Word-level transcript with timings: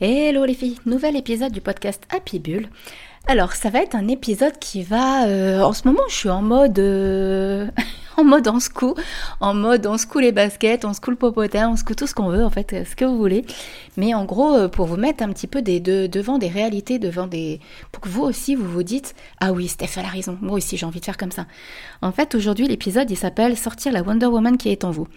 Hello 0.00 0.44
les 0.44 0.54
filles, 0.54 0.78
nouvel 0.84 1.16
épisode 1.16 1.52
du 1.52 1.60
podcast 1.62 2.02
Happy 2.14 2.38
Bull. 2.38 2.68
Alors 3.26 3.52
ça 3.54 3.70
va 3.70 3.80
être 3.80 3.94
un 3.96 4.08
épisode 4.08 4.58
qui 4.60 4.82
va... 4.82 5.26
euh, 5.26 5.60
en 5.62 5.72
ce 5.72 5.88
moment 5.88 6.02
je 6.08 6.14
suis 6.14 6.28
en 6.28 6.42
mode... 6.42 6.78
euh, 6.78 7.66
en 8.18 8.22
mode 8.24 8.46
on 8.46 8.60
se 8.60 8.68
coud, 8.68 8.94
en 9.40 9.54
mode 9.54 9.86
on 9.86 9.96
se 9.96 10.06
coud 10.06 10.20
les 10.22 10.32
baskets, 10.32 10.84
on 10.84 10.92
se 10.92 11.00
coud 11.00 11.12
le 11.12 11.16
popotin, 11.16 11.70
on 11.70 11.76
se 11.76 11.82
coud 11.82 11.96
tout 11.96 12.06
ce 12.06 12.14
qu'on 12.14 12.28
veut 12.28 12.44
en 12.44 12.50
fait, 12.50 12.74
euh, 12.74 12.84
ce 12.84 12.94
que 12.94 13.06
vous 13.06 13.16
voulez. 13.16 13.44
Mais 13.96 14.12
en 14.12 14.26
gros 14.26 14.68
pour 14.68 14.84
vous 14.86 14.96
mettre 14.98 15.24
un 15.24 15.32
petit 15.32 15.46
peu 15.46 15.62
des, 15.62 15.80
de- 15.80 16.06
devant 16.06 16.36
des 16.36 16.48
réalités, 16.48 16.98
devant 16.98 17.26
des... 17.26 17.58
pour 17.90 18.02
que 18.02 18.08
vous 18.10 18.22
aussi 18.22 18.54
vous 18.54 18.68
vous 18.68 18.82
dites 18.82 19.14
ah 19.40 19.52
oui 19.52 19.66
Steph 19.66 19.96
a 19.98 20.02
raison, 20.06 20.36
moi 20.42 20.56
aussi 20.58 20.76
j'ai 20.76 20.84
envie 20.86 21.00
de 21.00 21.06
faire 21.06 21.16
comme 21.16 21.32
ça. 21.32 21.46
En 22.02 22.12
fait 22.12 22.34
aujourd'hui 22.34 22.68
l'épisode 22.68 23.10
il 23.10 23.16
s'appelle 23.16 23.56
sortir 23.56 23.92
la 23.92 24.02
Wonder 24.02 24.26
Woman 24.26 24.58
qui 24.58 24.68
est 24.68 24.84
en 24.84 24.90
vous. 24.90 25.08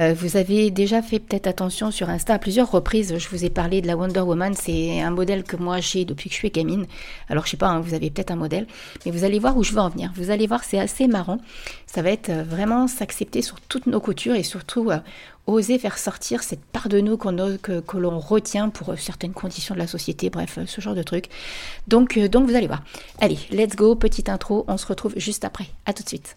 Euh, 0.00 0.14
vous 0.14 0.36
avez 0.36 0.70
déjà 0.70 1.02
fait 1.02 1.18
peut-être 1.18 1.46
attention 1.46 1.90
sur 1.90 2.08
Insta 2.08 2.34
à 2.34 2.38
plusieurs 2.38 2.70
reprises. 2.70 3.16
Je 3.16 3.28
vous 3.28 3.44
ai 3.44 3.50
parlé 3.50 3.80
de 3.80 3.86
la 3.86 3.96
Wonder 3.96 4.20
Woman. 4.20 4.54
C'est 4.54 5.00
un 5.00 5.10
modèle 5.10 5.44
que 5.44 5.56
moi 5.56 5.80
j'ai 5.80 6.04
depuis 6.04 6.28
que 6.28 6.34
je 6.34 6.40
suis 6.40 6.50
gamine. 6.50 6.86
Alors 7.28 7.44
je 7.44 7.50
sais 7.50 7.56
pas, 7.56 7.68
hein, 7.68 7.80
vous 7.80 7.94
avez 7.94 8.10
peut-être 8.10 8.30
un 8.30 8.36
modèle, 8.36 8.66
mais 9.04 9.12
vous 9.12 9.24
allez 9.24 9.38
voir 9.38 9.56
où 9.56 9.62
je 9.62 9.72
veux 9.72 9.80
en 9.80 9.88
venir. 9.88 10.12
Vous 10.16 10.30
allez 10.30 10.46
voir, 10.46 10.64
c'est 10.64 10.78
assez 10.78 11.06
marrant. 11.06 11.38
Ça 11.86 12.02
va 12.02 12.10
être 12.10 12.30
euh, 12.30 12.42
vraiment 12.42 12.88
s'accepter 12.88 13.42
sur 13.42 13.60
toutes 13.60 13.86
nos 13.86 14.00
coutures 14.00 14.34
et 14.34 14.42
surtout 14.42 14.90
euh, 14.90 14.98
oser 15.46 15.78
faire 15.78 15.98
sortir 15.98 16.42
cette 16.42 16.64
part 16.64 16.88
de 16.88 17.00
nous 17.00 17.16
qu'on 17.16 17.34
que, 17.58 17.80
que 17.80 17.96
l'on 17.96 18.18
retient 18.18 18.70
pour 18.70 18.98
certaines 18.98 19.32
conditions 19.32 19.74
de 19.74 19.80
la 19.80 19.86
société. 19.86 20.30
Bref, 20.30 20.58
ce 20.66 20.80
genre 20.80 20.94
de 20.94 21.02
truc. 21.02 21.26
Donc, 21.86 22.18
donc 22.18 22.48
vous 22.48 22.56
allez 22.56 22.66
voir. 22.66 22.82
Allez, 23.20 23.38
let's 23.50 23.76
go. 23.76 23.94
Petite 23.94 24.28
intro. 24.28 24.64
On 24.68 24.76
se 24.76 24.86
retrouve 24.86 25.14
juste 25.16 25.44
après. 25.44 25.66
À 25.86 25.92
tout 25.92 26.02
de 26.02 26.08
suite. 26.08 26.36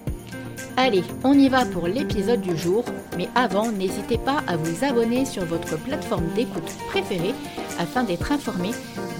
Allez, 0.77 1.03
on 1.23 1.33
y 1.33 1.49
va 1.49 1.65
pour 1.65 1.87
l'épisode 1.87 2.41
du 2.41 2.57
jour, 2.57 2.85
mais 3.17 3.27
avant, 3.35 3.71
n'hésitez 3.71 4.17
pas 4.17 4.41
à 4.47 4.55
vous 4.55 4.85
abonner 4.85 5.25
sur 5.25 5.45
votre 5.45 5.77
plateforme 5.77 6.27
d'écoute 6.33 6.77
préférée 6.87 7.35
afin 7.77 8.03
d'être 8.03 8.31
informé 8.31 8.71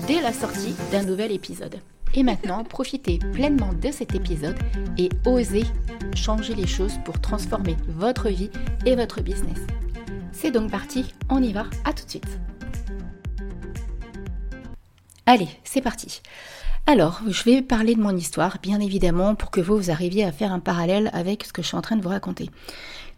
dès 0.08 0.22
la 0.22 0.34
sortie 0.34 0.74
d'un 0.92 1.04
nouvel 1.04 1.32
épisode. 1.32 1.76
Et 2.14 2.24
maintenant, 2.24 2.64
profitez 2.64 3.20
pleinement 3.34 3.74
de 3.74 3.92
cet 3.92 4.16
épisode 4.16 4.58
et 4.98 5.10
osez 5.26 5.64
changer 6.16 6.56
les 6.56 6.68
choses 6.68 6.98
pour 7.06 7.20
transformer 7.20 7.76
votre 7.88 8.30
vie 8.30 8.50
et 8.86 8.96
votre 8.96 9.22
business. 9.22 9.60
C'est 10.32 10.52
donc 10.52 10.72
parti, 10.72 11.14
on 11.30 11.44
y 11.44 11.54
va, 11.54 11.66
à 11.86 11.94
tout 11.94 12.06
de 12.06 12.10
suite. 12.10 12.40
Allez, 15.26 15.50
c'est 15.64 15.82
parti. 15.82 16.22
Alors, 16.88 17.22
je 17.28 17.44
vais 17.44 17.62
parler 17.62 17.96
de 17.96 18.02
mon 18.02 18.16
histoire, 18.18 18.58
bien 18.62 18.80
évidemment, 18.80 19.36
pour 19.36 19.52
que 19.52 19.62
vous, 19.62 19.78
vous 19.78 19.92
arriviez 19.92 20.26
à 20.26 20.32
faire 20.32 20.52
un 20.52 20.60
parallèle 20.60 21.10
avec 21.14 21.46
ce 21.46 21.54
que 21.54 21.62
je 21.62 21.68
suis 21.68 21.78
en 21.78 21.82
train 21.82 21.96
de 21.96 22.02
vous 22.02 22.10
raconter. 22.10 22.50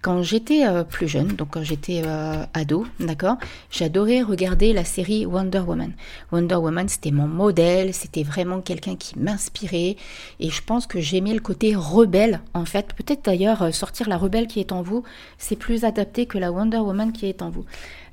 Quand 0.01 0.21
j'étais 0.21 0.67
euh, 0.67 0.83
plus 0.83 1.07
jeune, 1.07 1.29
donc 1.29 1.51
quand 1.51 1.63
j'étais 1.63 2.01
euh, 2.05 2.43
ado, 2.53 2.85
d'accord, 2.99 3.37
j'adorais 3.71 4.21
regarder 4.21 4.73
la 4.73 4.83
série 4.83 5.25
Wonder 5.25 5.59
Woman. 5.59 5.93
Wonder 6.33 6.55
Woman, 6.55 6.89
c'était 6.89 7.11
mon 7.11 7.25
modèle, 7.25 7.93
c'était 7.93 8.23
vraiment 8.23 8.59
quelqu'un 8.59 8.97
qui 8.97 9.17
m'inspirait, 9.17 9.95
et 10.41 10.49
je 10.49 10.61
pense 10.61 10.85
que 10.85 10.99
j'aimais 10.99 11.33
le 11.33 11.39
côté 11.39 11.73
rebelle, 11.73 12.41
en 12.53 12.65
fait. 12.65 12.93
Peut-être 12.93 13.23
d'ailleurs, 13.23 13.61
euh, 13.61 13.71
sortir 13.71 14.09
la 14.09 14.17
rebelle 14.17 14.47
qui 14.47 14.59
est 14.59 14.73
en 14.73 14.81
vous, 14.81 15.03
c'est 15.37 15.55
plus 15.55 15.85
adapté 15.85 16.25
que 16.25 16.37
la 16.37 16.51
Wonder 16.51 16.79
Woman 16.79 17.13
qui 17.13 17.27
est 17.27 17.41
en 17.41 17.49
vous. 17.49 17.63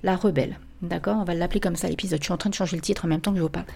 La 0.04 0.14
rebelle. 0.14 0.60
D'accord 0.82 1.18
On 1.20 1.24
va 1.24 1.34
l'appeler 1.34 1.60
comme 1.60 1.76
ça 1.76 1.88
l'épisode. 1.88 2.20
Je 2.20 2.24
suis 2.24 2.32
en 2.32 2.38
train 2.38 2.48
de 2.48 2.54
changer 2.54 2.76
le 2.76 2.82
titre 2.82 3.04
en 3.04 3.08
même 3.08 3.20
temps 3.20 3.32
que 3.32 3.36
je 3.36 3.42
vous 3.42 3.50
parle. 3.50 3.66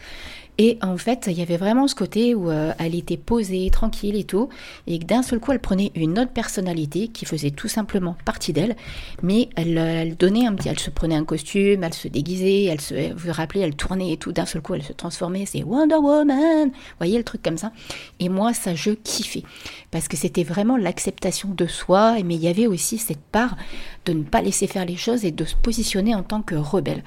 Et 0.58 0.78
en 0.82 0.96
fait, 0.96 1.24
il 1.26 1.32
y 1.32 1.42
avait 1.42 1.56
vraiment 1.56 1.88
ce 1.88 1.96
côté 1.96 2.34
où 2.34 2.48
euh, 2.48 2.72
elle 2.78 2.94
était 2.94 3.16
posée, 3.16 3.68
tranquille 3.70 4.14
et 4.14 4.22
tout, 4.22 4.48
et 4.86 5.00
que 5.00 5.04
d'un 5.04 5.22
seul 5.22 5.40
coup, 5.40 5.50
elle 5.50 5.58
prenait 5.58 5.90
une 5.96 6.18
autre 6.18 6.30
personnalité 6.30 7.08
qui 7.08 7.24
faisait 7.24 7.50
tout 7.50 7.66
simplement 7.66 8.16
partie 8.24 8.52
d'elle, 8.52 8.76
mais 9.22 9.48
elle, 9.56 9.76
euh, 9.76 10.02
elle 10.02 10.16
donnait 10.16 10.46
un 10.46 10.54
petit, 10.54 10.68
elle 10.68 10.78
se 10.78 10.90
prenait 10.90 11.16
un 11.16 11.24
costume, 11.24 11.82
elle 11.82 11.94
se 11.94 12.06
déguisait, 12.06 12.64
elle 12.64 12.80
se, 12.80 13.12
vous 13.12 13.26
vous 13.26 13.32
rappelez, 13.32 13.60
elle 13.60 13.74
tournait 13.74 14.12
et 14.12 14.16
tout, 14.16 14.32
d'un 14.32 14.46
seul 14.46 14.62
coup, 14.62 14.74
elle 14.74 14.84
se 14.84 14.92
transformait, 14.92 15.44
c'est 15.44 15.64
Wonder 15.64 15.96
Woman, 15.96 16.68
vous 16.68 16.98
voyez 16.98 17.18
le 17.18 17.24
truc 17.24 17.42
comme 17.42 17.58
ça. 17.58 17.72
Et 18.20 18.28
moi, 18.28 18.54
ça, 18.54 18.76
je 18.76 18.92
kiffais, 18.92 19.42
parce 19.90 20.06
que 20.06 20.16
c'était 20.16 20.44
vraiment 20.44 20.76
l'acceptation 20.76 21.48
de 21.50 21.66
soi, 21.66 22.14
mais 22.24 22.36
il 22.36 22.42
y 22.42 22.48
avait 22.48 22.68
aussi 22.68 22.98
cette 22.98 23.18
part 23.32 23.56
de 24.04 24.12
ne 24.12 24.22
pas 24.22 24.40
laisser 24.40 24.68
faire 24.68 24.84
les 24.84 24.96
choses 24.96 25.24
et 25.24 25.32
de 25.32 25.44
se 25.44 25.56
positionner 25.56 26.14
en 26.14 26.22
tant 26.22 26.42
que 26.42 26.54
rebelle. 26.54 27.02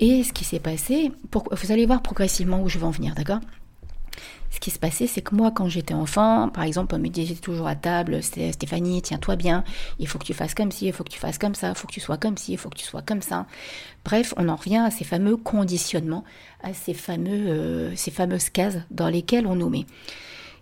Et 0.00 0.22
ce 0.22 0.32
qui 0.32 0.44
s'est 0.44 0.60
passé, 0.60 1.10
vous 1.32 1.72
allez 1.72 1.86
voir 1.86 2.02
progressivement 2.02 2.62
où 2.62 2.68
je 2.68 2.78
vais 2.78 2.86
en 2.86 2.90
venir, 2.90 3.14
d'accord? 3.14 3.40
Ce 4.50 4.60
qui 4.60 4.70
se 4.70 4.78
passait, 4.78 5.06
c'est 5.06 5.20
que 5.20 5.34
moi, 5.34 5.50
quand 5.50 5.68
j'étais 5.68 5.94
enfant, 5.94 6.48
par 6.48 6.64
exemple, 6.64 6.94
on 6.94 6.98
me 6.98 7.08
disait 7.08 7.34
toujours 7.34 7.66
à 7.66 7.76
table, 7.76 8.20
Sté- 8.20 8.52
Stéphanie, 8.52 9.02
tiens-toi 9.02 9.36
bien, 9.36 9.62
il 9.98 10.08
faut 10.08 10.18
que 10.18 10.24
tu 10.24 10.32
fasses 10.32 10.54
comme 10.54 10.72
ci, 10.72 10.86
il 10.86 10.92
faut 10.92 11.04
que 11.04 11.10
tu 11.10 11.18
fasses 11.18 11.38
comme 11.38 11.54
ça, 11.54 11.68
il 11.68 11.74
faut 11.74 11.86
que 11.86 11.92
tu 11.92 12.00
sois 12.00 12.16
comme 12.16 12.36
ci, 12.38 12.52
il 12.52 12.58
faut 12.58 12.70
que 12.70 12.78
tu 12.78 12.84
sois 12.84 13.02
comme 13.02 13.20
ça. 13.20 13.46
Bref, 14.04 14.32
on 14.36 14.48
en 14.48 14.56
revient 14.56 14.78
à 14.78 14.90
ces 14.90 15.04
fameux 15.04 15.36
conditionnements, 15.36 16.24
à 16.62 16.72
ces, 16.72 16.94
fameux, 16.94 17.48
euh, 17.48 17.96
ces 17.96 18.10
fameuses 18.10 18.48
cases 18.48 18.78
dans 18.90 19.08
lesquelles 19.08 19.46
on 19.46 19.54
nous 19.54 19.68
met. 19.68 19.84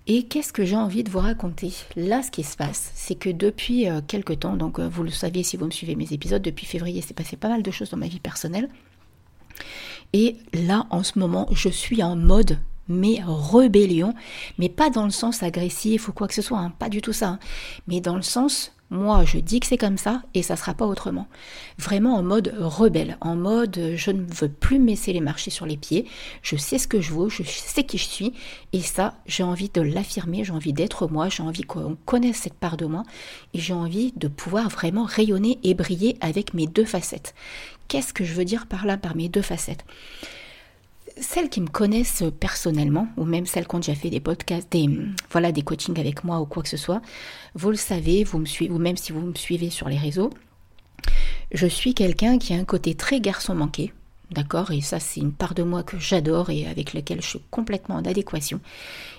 Et 0.08 0.24
qu'est-ce 0.24 0.52
que 0.52 0.64
j'ai 0.64 0.76
envie 0.76 1.04
de 1.04 1.10
vous 1.10 1.20
raconter? 1.20 1.72
Là, 1.94 2.22
ce 2.22 2.30
qui 2.30 2.42
se 2.42 2.56
passe, 2.56 2.90
c'est 2.94 3.16
que 3.16 3.30
depuis 3.30 3.88
euh, 3.88 4.00
quelque 4.06 4.32
temps, 4.32 4.56
donc 4.56 4.78
euh, 4.78 4.88
vous 4.88 5.04
le 5.04 5.10
savez 5.10 5.42
si 5.44 5.56
vous 5.56 5.66
me 5.66 5.70
suivez 5.70 5.94
mes 5.94 6.12
épisodes, 6.12 6.42
depuis 6.42 6.66
février, 6.66 7.02
c'est 7.02 7.14
passé 7.14 7.36
pas 7.36 7.48
mal 7.48 7.62
de 7.62 7.70
choses 7.70 7.90
dans 7.90 7.96
ma 7.96 8.08
vie 8.08 8.20
personnelle. 8.20 8.68
Et 10.12 10.36
là, 10.52 10.86
en 10.90 11.02
ce 11.02 11.18
moment, 11.18 11.48
je 11.52 11.68
suis 11.68 12.02
en 12.02 12.16
mode 12.16 12.58
mais 12.88 13.20
rébellion, 13.26 14.14
mais 14.58 14.68
pas 14.68 14.90
dans 14.90 15.04
le 15.04 15.10
sens 15.10 15.42
agressif 15.42 16.08
ou 16.08 16.12
quoi 16.12 16.28
que 16.28 16.34
ce 16.34 16.42
soit, 16.42 16.58
hein, 16.58 16.72
pas 16.78 16.88
du 16.88 17.02
tout 17.02 17.12
ça, 17.12 17.30
hein, 17.30 17.38
mais 17.88 18.00
dans 18.00 18.14
le 18.14 18.22
sens, 18.22 18.72
moi 18.90 19.24
je 19.24 19.38
dis 19.38 19.60
que 19.60 19.66
c'est 19.66 19.78
comme 19.78 19.98
ça 19.98 20.22
et 20.34 20.42
ça 20.42 20.56
sera 20.56 20.74
pas 20.74 20.86
autrement. 20.86 21.26
Vraiment 21.78 22.14
en 22.16 22.22
mode 22.22 22.54
rebelle, 22.58 23.16
en 23.20 23.36
mode 23.36 23.78
euh, 23.78 23.96
je 23.96 24.10
ne 24.10 24.22
veux 24.22 24.48
plus 24.48 24.78
me 24.78 24.88
laisser 24.88 25.12
les 25.12 25.20
marcher 25.20 25.50
sur 25.50 25.66
les 25.66 25.76
pieds, 25.76 26.06
je 26.42 26.56
sais 26.56 26.78
ce 26.78 26.88
que 26.88 27.00
je 27.00 27.12
veux, 27.12 27.28
je 27.28 27.42
sais 27.42 27.84
qui 27.84 27.98
je 27.98 28.06
suis 28.06 28.32
et 28.72 28.80
ça 28.80 29.14
j'ai 29.26 29.42
envie 29.42 29.68
de 29.68 29.80
l'affirmer, 29.80 30.44
j'ai 30.44 30.52
envie 30.52 30.72
d'être 30.72 31.08
moi, 31.08 31.28
j'ai 31.28 31.42
envie 31.42 31.62
qu'on 31.62 31.96
connaisse 32.04 32.38
cette 32.38 32.54
part 32.54 32.76
de 32.76 32.86
moi 32.86 33.02
et 33.54 33.58
j'ai 33.58 33.74
envie 33.74 34.12
de 34.16 34.28
pouvoir 34.28 34.68
vraiment 34.68 35.04
rayonner 35.04 35.58
et 35.62 35.74
briller 35.74 36.16
avec 36.20 36.54
mes 36.54 36.66
deux 36.66 36.84
facettes. 36.84 37.34
Qu'est-ce 37.88 38.12
que 38.12 38.24
je 38.24 38.34
veux 38.34 38.44
dire 38.44 38.66
par 38.66 38.86
là, 38.86 38.96
par 38.96 39.16
mes 39.16 39.28
deux 39.28 39.42
facettes? 39.42 39.84
Celles 41.20 41.48
qui 41.48 41.60
me 41.60 41.68
connaissent 41.68 42.24
personnellement, 42.40 43.08
ou 43.16 43.24
même 43.24 43.46
celles 43.46 43.66
qui 43.66 43.74
ont 43.74 43.78
déjà 43.78 43.94
fait 43.94 44.10
des 44.10 44.20
podcasts, 44.20 44.70
des, 44.70 44.88
voilà, 45.30 45.52
des 45.52 45.62
coachings 45.62 45.98
avec 45.98 46.24
moi 46.24 46.40
ou 46.40 46.46
quoi 46.46 46.62
que 46.62 46.68
ce 46.68 46.76
soit, 46.76 47.00
vous 47.54 47.70
le 47.70 47.76
savez, 47.76 48.24
vous 48.24 48.38
me 48.38 48.46
suivez, 48.46 48.72
ou 48.72 48.78
même 48.78 48.96
si 48.96 49.12
vous 49.12 49.20
me 49.20 49.34
suivez 49.34 49.70
sur 49.70 49.88
les 49.88 49.98
réseaux, 49.98 50.30
je 51.52 51.66
suis 51.66 51.94
quelqu'un 51.94 52.38
qui 52.38 52.54
a 52.54 52.56
un 52.56 52.64
côté 52.64 52.94
très 52.94 53.20
garçon 53.20 53.54
manqué, 53.54 53.92
d'accord 54.30 54.72
Et 54.72 54.80
ça, 54.80 55.00
c'est 55.00 55.20
une 55.20 55.32
part 55.32 55.54
de 55.54 55.62
moi 55.62 55.82
que 55.82 55.98
j'adore 55.98 56.50
et 56.50 56.66
avec 56.66 56.92
laquelle 56.92 57.22
je 57.22 57.28
suis 57.28 57.42
complètement 57.50 57.96
en 57.96 58.04
adéquation. 58.04 58.60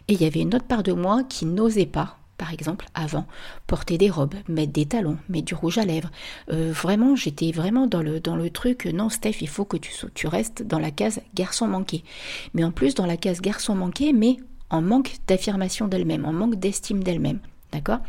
Et 0.07 0.13
il 0.13 0.21
y 0.21 0.25
avait 0.25 0.41
une 0.41 0.53
autre 0.55 0.67
part 0.67 0.83
de 0.83 0.93
moi 0.93 1.23
qui 1.23 1.45
n'osait 1.45 1.85
pas, 1.85 2.17
par 2.37 2.53
exemple, 2.53 2.85
avant, 2.93 3.25
porter 3.65 3.97
des 3.97 4.09
robes, 4.09 4.35
mettre 4.47 4.71
des 4.71 4.85
talons, 4.85 5.17
mettre 5.29 5.45
du 5.45 5.55
rouge 5.55 5.77
à 5.77 5.85
lèvres. 5.85 6.11
Euh, 6.51 6.71
vraiment, 6.71 7.15
j'étais 7.15 7.51
vraiment 7.51 7.87
dans 7.87 8.03
le, 8.03 8.19
dans 8.19 8.35
le 8.35 8.49
truc, 8.49 8.85
non, 8.85 9.09
Steph, 9.09 9.41
il 9.41 9.49
faut 9.49 9.65
que 9.65 9.77
tu, 9.77 9.91
tu 10.13 10.27
restes 10.27 10.63
dans 10.63 10.79
la 10.79 10.91
case 10.91 11.21
garçon 11.33 11.67
manqué. 11.67 12.03
Mais 12.53 12.63
en 12.63 12.71
plus, 12.71 12.95
dans 12.95 13.05
la 13.05 13.17
case 13.17 13.41
garçon 13.41 13.75
manqué, 13.75 14.13
mais 14.13 14.37
en 14.69 14.81
manque 14.81 15.15
d'affirmation 15.27 15.87
d'elle-même, 15.87 16.25
en 16.25 16.33
manque 16.33 16.55
d'estime 16.55 17.03
d'elle-même. 17.03 17.39
D'accord? 17.71 17.99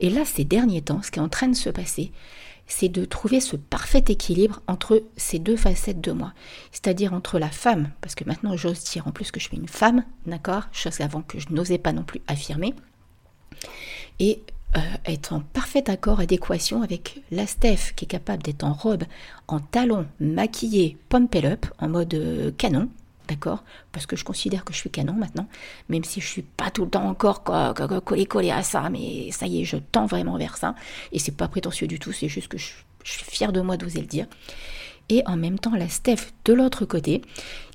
Et 0.00 0.10
là, 0.10 0.24
ces 0.24 0.44
derniers 0.44 0.82
temps, 0.82 1.02
ce 1.02 1.10
qui 1.10 1.18
est 1.18 1.22
en 1.22 1.28
train 1.28 1.48
de 1.48 1.54
se 1.54 1.70
passer, 1.70 2.12
c'est 2.66 2.88
de 2.88 3.04
trouver 3.04 3.40
ce 3.40 3.56
parfait 3.56 4.04
équilibre 4.08 4.62
entre 4.66 5.02
ces 5.16 5.38
deux 5.38 5.56
facettes 5.56 6.00
de 6.00 6.12
moi. 6.12 6.32
C'est-à-dire 6.70 7.12
entre 7.12 7.38
la 7.38 7.50
femme, 7.50 7.90
parce 8.00 8.14
que 8.14 8.24
maintenant 8.24 8.56
j'ose 8.56 8.84
dire 8.84 9.06
en 9.08 9.10
plus 9.10 9.30
que 9.30 9.40
je 9.40 9.46
suis 9.46 9.56
une 9.56 9.68
femme, 9.68 10.04
d'accord? 10.26 10.62
Chose 10.72 11.00
avant 11.00 11.22
que 11.22 11.38
je 11.38 11.48
n'osais 11.50 11.78
pas 11.78 11.92
non 11.92 12.04
plus 12.04 12.20
affirmer. 12.28 12.74
Et 14.18 14.40
euh, 14.76 14.80
être 15.06 15.32
en 15.32 15.40
parfait 15.40 15.88
accord, 15.90 16.20
adéquation 16.20 16.82
avec 16.82 17.22
la 17.30 17.46
Steph 17.46 17.92
qui 17.96 18.04
est 18.04 18.08
capable 18.08 18.42
d'être 18.42 18.64
en 18.64 18.72
robe, 18.72 19.04
en 19.48 19.58
talons, 19.60 20.06
maquillée, 20.20 20.96
pumped 21.08 21.44
up, 21.44 21.66
en 21.78 21.88
mode 21.88 22.14
euh, 22.14 22.50
canon, 22.56 22.88
d'accord? 23.28 23.64
Parce 23.92 24.06
que 24.06 24.14
je 24.16 24.24
considère 24.24 24.64
que 24.64 24.72
je 24.72 24.78
suis 24.78 24.90
canon 24.90 25.12
maintenant, 25.14 25.46
même 25.88 26.04
si 26.04 26.20
je 26.20 26.26
suis 26.28 26.42
pas 26.42 26.70
tout 26.70 26.84
le 26.84 26.90
temps 26.90 27.08
encore 27.08 27.42
co- 27.42 27.74
co- 27.74 27.88
co- 27.88 28.00
collé 28.00 28.26
collé 28.26 28.50
à 28.50 28.62
ça, 28.62 28.90
mais 28.90 29.30
ça 29.32 29.46
y 29.46 29.62
est, 29.62 29.64
je 29.64 29.76
tends 29.76 30.06
vraiment 30.06 30.36
vers 30.38 30.56
ça. 30.56 30.74
Et 31.12 31.18
c'est 31.18 31.36
pas 31.36 31.48
prétentieux 31.48 31.86
du 31.88 31.98
tout, 31.98 32.12
c'est 32.12 32.28
juste 32.28 32.48
que 32.48 32.58
je, 32.58 32.70
je 33.04 33.12
suis 33.12 33.24
fière 33.24 33.52
de 33.52 33.60
moi 33.60 33.76
d'oser 33.76 34.00
le 34.00 34.06
dire. 34.06 34.26
et 35.08 35.22
en 35.26 35.36
même 35.36 35.58
temps 35.58 35.74
la 35.74 35.88
Steph 35.88 36.28
de 36.44 36.52
l'autre 36.52 36.84
côté 36.84 37.22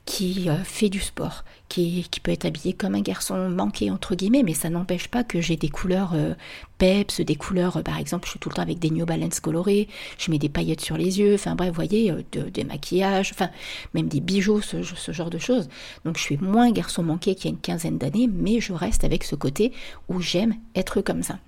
qui 0.05 0.49
euh, 0.49 0.57
fait 0.63 0.89
du 0.89 0.99
sport, 0.99 1.43
qui, 1.67 2.07
peut 2.21 2.31
être 2.31 2.45
habillé 2.45 2.73
comme 2.73 2.93
un 2.93 3.01
garçon 3.01 3.49
manqué 3.49 3.89
entre 3.89 4.15
guillemets, 4.15 4.43
mais 4.43 4.53
ça 4.53 4.69
n'empêche 4.69 5.07
pas 5.07 5.23
que 5.23 5.41
j'ai 5.41 5.57
des 5.57 5.69
couleurs 5.69 6.13
euh, 6.13 6.35
peps, 6.77 7.21
des 7.21 7.35
couleurs, 7.35 7.77
euh, 7.77 7.81
par 7.81 7.97
exemple, 7.97 8.25
je 8.25 8.31
suis 8.31 8.39
tout 8.39 8.49
le 8.49 8.55
temps 8.55 8.61
avec 8.61 8.77
des 8.77 8.91
New 8.91 9.05
Balance 9.05 9.39
colorés, 9.39 9.87
je 10.19 10.29
mets 10.29 10.37
des 10.37 10.49
paillettes 10.49 10.81
sur 10.81 10.95
les 10.95 11.19
yeux, 11.19 11.33
enfin 11.33 11.55
bref, 11.55 11.69
vous 11.69 11.75
voyez, 11.75 12.13
des 12.31 12.63
maquillages, 12.63 13.31
enfin 13.33 13.49
même 13.95 14.07
des 14.07 14.21
bijoux, 14.21 14.61
ce, 14.61 14.83
ce, 14.83 15.11
genre 15.11 15.31
de 15.31 15.39
choses. 15.39 15.69
Donc 16.05 16.17
je 16.17 16.21
suis 16.21 16.37
moins 16.37 16.71
garçon 16.71 17.01
manqué 17.01 17.33
qu'il 17.33 17.45
y 17.45 17.47
a 17.47 17.55
une 17.55 17.61
quinzaine 17.61 17.97
d'années, 17.97 18.29
mais 18.31 18.59
je 18.59 18.73
reste 18.73 19.03
avec 19.03 19.23
ce 19.23 19.35
côté 19.35 19.71
où 20.07 20.21
j'aime 20.21 20.55
être 20.75 21.01
comme 21.01 21.23
ça. 21.23 21.39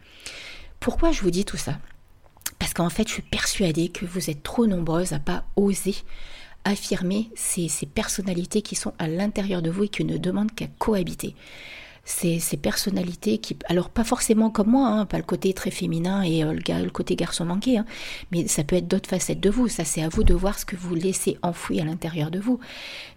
Pourquoi 0.80 1.12
je 1.12 1.22
vous 1.22 1.32
dis 1.32 1.46
tout 1.46 1.58
ça? 1.58 1.78
Parce 2.60 2.74
qu'en 2.74 2.90
fait, 2.90 3.08
je 3.08 3.14
suis 3.14 3.22
persuadée 3.22 3.90
que 3.90 4.06
vous 4.06 4.32
êtes 4.32 4.42
trop 4.42 4.66
nombreuses 4.66 5.14
à 5.14 5.20
pas 5.20 5.44
oser 5.56 5.96
affirmer 6.68 7.30
ces, 7.36 7.70
personnalités 7.86 8.62
qui 8.62 8.76
sont 8.76 8.94
à 9.00 9.08
l'intérieur 9.08 9.62
de 9.62 9.70
vous 9.70 9.86
et 9.86 9.90
qui 9.90 10.04
ne 10.04 10.18
demandent 10.18 10.54
qu'à 10.54 10.68
cohabiter. 10.80 11.36
Ces, 12.04 12.40
personnalités 12.62 13.38
qui, 13.38 13.58
alors 13.68 13.90
pas 13.90 14.06
forcément 14.06 14.50
comme 14.50 14.70
moi, 14.70 14.88
hein, 14.88 15.06
pas 15.06 15.18
le 15.18 15.24
côté 15.24 15.54
très 15.54 15.72
féminin 15.72 16.24
et 16.24 16.42
euh, 16.42 16.54
le, 16.54 16.90
côté 16.90 17.18
garçon 17.18 17.44
manqué, 17.44 17.78
hein, 17.78 17.86
mais 18.32 18.48
ça 18.48 18.64
peut 18.64 18.78
être 18.78 18.88
d'autres 18.88 19.10
facettes 19.10 19.42
de 19.42 19.50
vous. 19.50 19.68
Ça, 19.68 19.84
c'est 19.84 20.02
à 20.02 20.08
vous 20.08 20.24
de 20.24 20.34
voir 20.34 20.58
ce 20.58 20.64
que 20.64 20.78
vous 20.78 20.96
laissez 20.96 21.38
enfoui 21.42 21.82
à 21.82 21.86
l'intérieur 21.86 22.32
de 22.32 22.40
vous. 22.40 22.62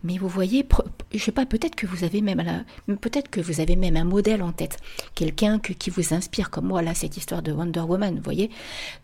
Mais 0.02 0.18
vous 0.18 0.28
voyez, 0.28 0.66
je 1.14 1.18
sais 1.18 1.30
pas, 1.30 1.46
peut-être 1.46 1.76
que 1.76 1.86
vous 1.86 2.02
avez 2.02 2.20
même, 2.20 2.64
peut-être 3.00 3.30
que 3.30 3.40
vous 3.40 3.60
avez 3.60 3.76
même 3.76 3.96
un 3.96 4.04
modèle 4.04 4.42
en 4.42 4.50
tête, 4.50 4.78
quelqu'un 5.14 5.60
qui 5.60 5.90
vous 5.90 6.12
inspire 6.12 6.50
comme 6.50 6.66
moi 6.66 6.82
là 6.82 6.94
cette 6.94 7.16
histoire 7.16 7.42
de 7.42 7.52
Wonder 7.52 7.80
Woman, 7.80 8.16
vous 8.16 8.24
voyez. 8.24 8.50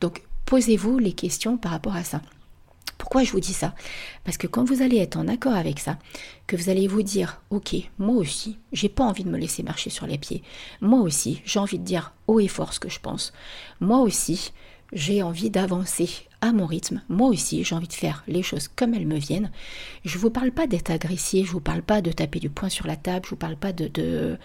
Donc 0.01 0.23
posez-vous 0.47 0.99
les 0.99 1.13
questions 1.13 1.59
par 1.59 1.71
rapport 1.71 1.95
à 1.95 2.03
ça. 2.03 2.23
Pourquoi 3.07 3.23
je 3.23 3.31
vous 3.31 3.39
dis 3.39 3.53
ça? 3.53 3.73
Parce 4.25 4.37
que 4.37 4.49
quand 4.49 4.65
vous 4.65 4.83
allez 4.83 4.97
être 4.97 5.17
en 5.17 5.29
accord 5.29 5.55
avec 5.55 5.79
ça, 5.79 5.97
que 6.49 6.57
vous 6.57 6.71
allez 6.71 6.89
vous 6.89 7.05
dire, 7.05 7.41
ok, 7.51 7.77
moi 8.01 8.17
aussi, 8.17 8.59
j'ai 8.73 8.89
pas 8.89 9.05
envie 9.05 9.23
de 9.23 9.31
me 9.31 9.39
laisser 9.39 9.63
marcher 9.63 9.91
sur 9.91 10.09
les 10.09 10.19
pieds. 10.19 10.43
Moi 10.81 10.99
aussi, 10.99 11.41
j'ai 11.45 11.61
envie 11.61 11.79
de 11.79 11.85
dire 11.85 12.15
haut 12.27 12.41
et 12.41 12.49
fort 12.49 12.73
ce 12.73 12.81
que 12.81 12.89
je 12.89 12.99
pense. 12.99 13.33
Moi 13.79 14.01
aussi, 14.01 14.53
j'ai 14.93 15.23
envie 15.23 15.51
d'avancer 15.51 16.26
à 16.41 16.53
mon 16.53 16.67
rythme. 16.67 17.03
Moi 17.09 17.29
aussi, 17.29 17.65
j'ai 17.65 17.75
envie 17.75 17.89
de 17.89 17.93
faire 17.93 18.23
les 18.29 18.43
choses 18.43 18.69
comme 18.69 18.95
elles 18.95 19.07
me 19.07 19.19
viennent. 19.19 19.51
Je 20.05 20.19
vous 20.19 20.31
parle 20.31 20.51
pas 20.51 20.67
d'être 20.67 20.91
agressif, 20.91 21.47
je 21.47 21.53
vous 21.53 21.61
parle 21.61 21.83
pas 21.83 22.01
de 22.01 22.13
taper 22.13 22.39
du 22.39 22.51
poing 22.51 22.69
sur 22.69 22.87
la 22.87 22.97
table, 22.97 23.25
je 23.25 23.31
vous 23.31 23.37
parle 23.37 23.57
pas 23.57 23.73
de, 23.73 23.89
de, 23.89 24.39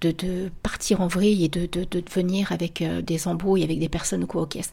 de, 0.00 0.50
partir 0.62 1.00
en 1.00 1.06
vrille 1.06 1.44
et 1.44 1.48
de, 1.48 1.66
de, 1.66 2.04
venir 2.12 2.52
avec 2.52 2.82
euh, 2.82 3.02
des 3.02 3.28
embrouilles 3.28 3.64
avec 3.64 3.78
des 3.78 3.88
personnes 3.88 4.24
ou 4.24 4.26
quoi 4.26 4.42
au 4.42 4.46
caisse. 4.46 4.72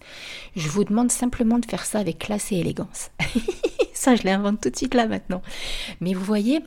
Je 0.55 0.67
vous 0.69 0.83
demande 0.83 1.11
simplement 1.11 1.59
de 1.59 1.65
faire 1.65 1.85
ça 1.85 1.99
avec 1.99 2.19
classe 2.19 2.51
et 2.51 2.57
élégance. 2.57 3.11
ça, 3.93 4.15
je 4.15 4.23
l'invente 4.23 4.61
tout 4.61 4.69
de 4.69 4.75
suite 4.75 4.93
là 4.93 5.07
maintenant. 5.07 5.41
Mais 6.01 6.13
vous 6.13 6.23
voyez 6.23 6.61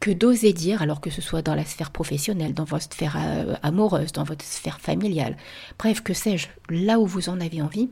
que 0.00 0.10
d'oser 0.10 0.52
dire, 0.52 0.82
alors 0.82 1.00
que 1.00 1.08
ce 1.08 1.22
soit 1.22 1.40
dans 1.40 1.54
la 1.54 1.64
sphère 1.64 1.90
professionnelle, 1.90 2.52
dans 2.52 2.64
votre 2.64 2.92
sphère 2.92 3.16
euh, 3.18 3.54
amoureuse, 3.62 4.12
dans 4.12 4.24
votre 4.24 4.44
sphère 4.44 4.80
familiale, 4.80 5.36
bref, 5.78 6.02
que 6.02 6.12
sais-je, 6.12 6.48
là 6.68 7.00
où 7.00 7.06
vous 7.06 7.30
en 7.30 7.40
avez 7.40 7.62
envie, 7.62 7.88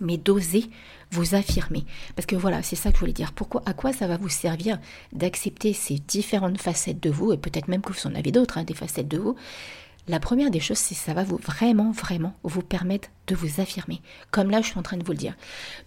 mais 0.00 0.16
d'oser 0.18 0.64
vous 1.10 1.34
affirmer. 1.34 1.84
Parce 2.16 2.26
que 2.26 2.36
voilà, 2.36 2.62
c'est 2.62 2.76
ça 2.76 2.90
que 2.90 2.96
je 2.96 3.00
voulais 3.00 3.12
dire. 3.12 3.32
Pourquoi, 3.32 3.62
à 3.66 3.72
quoi 3.72 3.92
ça 3.92 4.06
va 4.06 4.16
vous 4.16 4.28
servir 4.28 4.78
d'accepter 5.12 5.72
ces 5.72 5.98
différentes 5.98 6.60
facettes 6.60 7.02
de 7.02 7.10
vous, 7.10 7.32
et 7.32 7.38
peut-être 7.38 7.68
même 7.68 7.82
que 7.82 7.92
vous 7.92 8.06
en 8.06 8.14
avez 8.14 8.30
d'autres, 8.30 8.58
hein, 8.58 8.64
des 8.64 8.74
facettes 8.74 9.08
de 9.08 9.18
vous, 9.18 9.36
la 10.08 10.20
première 10.20 10.50
des 10.50 10.60
choses, 10.60 10.78
c'est 10.78 10.94
ça 10.94 11.12
va 11.12 11.22
vous 11.22 11.36
vraiment, 11.36 11.92
vraiment 11.92 12.34
vous 12.42 12.62
permettre 12.62 13.10
de 13.26 13.34
vous 13.34 13.60
affirmer. 13.60 14.00
Comme 14.30 14.50
là, 14.50 14.62
je 14.62 14.68
suis 14.68 14.78
en 14.78 14.82
train 14.82 14.96
de 14.96 15.04
vous 15.04 15.12
le 15.12 15.18
dire. 15.18 15.34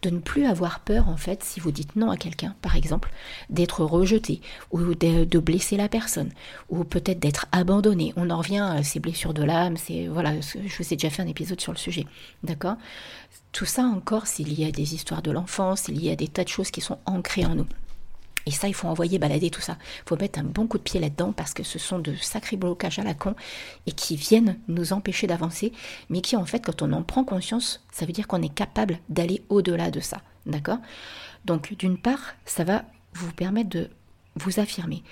De 0.04 0.12
ne 0.12 0.20
plus 0.20 0.46
avoir 0.46 0.80
peur, 0.82 1.10
en 1.10 1.18
fait, 1.18 1.44
si 1.44 1.60
vous 1.60 1.72
dites 1.72 1.96
non 1.96 2.12
à 2.12 2.18
quelqu'un, 2.18 2.56
par 2.62 2.76
exemple, 2.76 3.12
d'être 3.50 3.84
rejeté, 3.84 4.42
ou 4.70 4.94
de, 4.94 5.40
blesser 5.40 5.76
la 5.76 5.90
personne, 5.90 6.32
ou 6.70 6.84
peut-être 6.84 7.20
d'être 7.20 7.48
abandonné. 7.52 8.14
On 8.16 8.30
en 8.30 8.38
revient 8.38 8.60
à 8.60 8.84
ces 8.84 9.00
blessures 9.00 9.34
de 9.34 9.44
l'âme, 9.44 9.76
c'est, 9.76 10.08
voilà, 10.08 10.40
je 10.40 10.78
vous 10.78 10.94
ai 10.94 10.96
déjà 10.96 11.10
fait 11.10 11.24
un 11.24 11.28
épisode 11.28 11.60
sur 11.60 11.72
le 11.72 11.78
sujet. 11.78 12.06
D'accord? 12.44 12.76
Tout 13.52 13.66
ça 13.66 13.84
encore, 13.84 14.28
c'est 14.28 14.44
lié 14.44 14.68
à 14.68 14.72
des 14.72 14.94
histoires 14.94 15.24
de 15.24 15.32
l'enfance, 15.32 15.84
c'est 15.86 15.92
lié 15.92 16.12
à 16.12 16.16
des 16.16 16.28
tas 16.28 16.44
de 16.44 16.50
choses 16.50 16.72
qui 16.72 16.82
sont 16.82 17.00
ancrées 17.06 17.46
en 17.46 17.56
nous. 17.56 17.68
Et 18.46 18.52
ça, 18.52 18.68
il 18.68 18.74
faut 18.74 18.88
envoyer 18.88 19.20
balader 19.20 19.50
tout 19.50 19.62
ça. 19.62 19.78
Il 20.06 20.10
faut 20.10 20.18
mettre 20.18 20.40
un 20.40 20.44
bon 20.44 20.68
coup 20.68 20.78
de 20.78 20.84
pied 20.84 21.00
là-dedans 21.00 21.32
parce 21.32 21.54
que 21.54 21.64
ce 21.64 21.80
sont 21.80 22.00
de 22.00 22.16
sacrés 22.16 22.58
blocages 22.58 23.00
à 23.00 23.04
la 23.04 23.14
con 23.14 23.36
et 23.86 23.92
qui 23.92 24.16
viennent 24.16 24.58
nous 24.68 24.94
empêcher 24.94 25.28
d'avancer, 25.28 25.72
mais 26.10 26.22
qui 26.22 26.36
en 26.36 26.46
fait, 26.46 26.66
quand 26.66 26.82
on 26.82 26.92
en 26.94 27.04
prend 27.04 27.24
conscience, 27.24 27.86
ça 27.92 28.06
veut 28.06 28.14
dire 28.14 28.28
qu'on 28.28 28.42
est 28.42 28.54
capable 28.54 29.00
d'aller 29.10 29.44
au-delà 29.50 29.92
de 29.92 30.00
ça. 30.00 30.22
D'accord? 30.46 30.80
Donc 31.46 31.76
d'une 31.78 31.98
part, 31.98 32.36
ça 32.46 32.64
va 32.64 32.86
vous 33.14 33.32
permettre 33.32 33.70
de 33.70 33.90
vous 34.36 34.60
affirmer. 34.60 35.04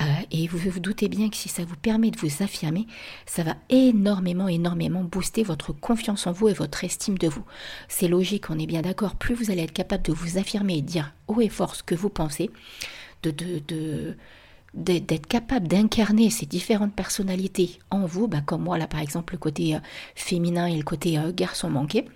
Euh, 0.00 0.04
et 0.30 0.46
vous 0.48 0.58
vous 0.58 0.80
doutez 0.80 1.08
bien 1.08 1.30
que 1.30 1.36
si 1.36 1.48
ça 1.48 1.64
vous 1.64 1.76
permet 1.76 2.10
de 2.10 2.18
vous 2.18 2.42
affirmer, 2.42 2.86
ça 3.26 3.42
va 3.42 3.56
énormément, 3.68 4.48
énormément 4.48 5.04
booster 5.04 5.42
votre 5.42 5.72
confiance 5.72 6.26
en 6.26 6.32
vous 6.32 6.48
et 6.48 6.52
votre 6.52 6.84
estime 6.84 7.18
de 7.18 7.28
vous. 7.28 7.44
C'est 7.88 8.08
logique, 8.08 8.50
on 8.50 8.58
est 8.58 8.66
bien 8.66 8.82
d'accord. 8.82 9.16
Plus 9.16 9.34
vous 9.34 9.50
allez 9.50 9.62
être 9.62 9.72
capable 9.72 10.04
de 10.04 10.12
vous 10.12 10.38
affirmer 10.38 10.78
et 10.78 10.82
dire 10.82 11.12
haut 11.28 11.40
et 11.40 11.48
fort 11.48 11.76
ce 11.76 11.82
que 11.82 11.94
vous 11.94 12.10
pensez, 12.10 12.50
de, 13.22 14.14
d'être 14.74 15.26
capable 15.26 15.68
d'incarner 15.68 16.30
ces 16.30 16.46
différentes 16.46 16.94
personnalités 16.94 17.78
en 17.90 18.06
vous, 18.06 18.26
bah 18.26 18.42
comme 18.44 18.64
moi 18.64 18.76
là 18.76 18.86
par 18.86 19.00
exemple 19.00 19.34
le 19.34 19.38
côté 19.38 19.76
euh, 19.76 19.78
féminin 20.14 20.66
et 20.66 20.76
le 20.76 20.82
côté 20.82 21.18
euh, 21.18 21.32
garçon 21.32 21.70
manqué, 21.70 22.06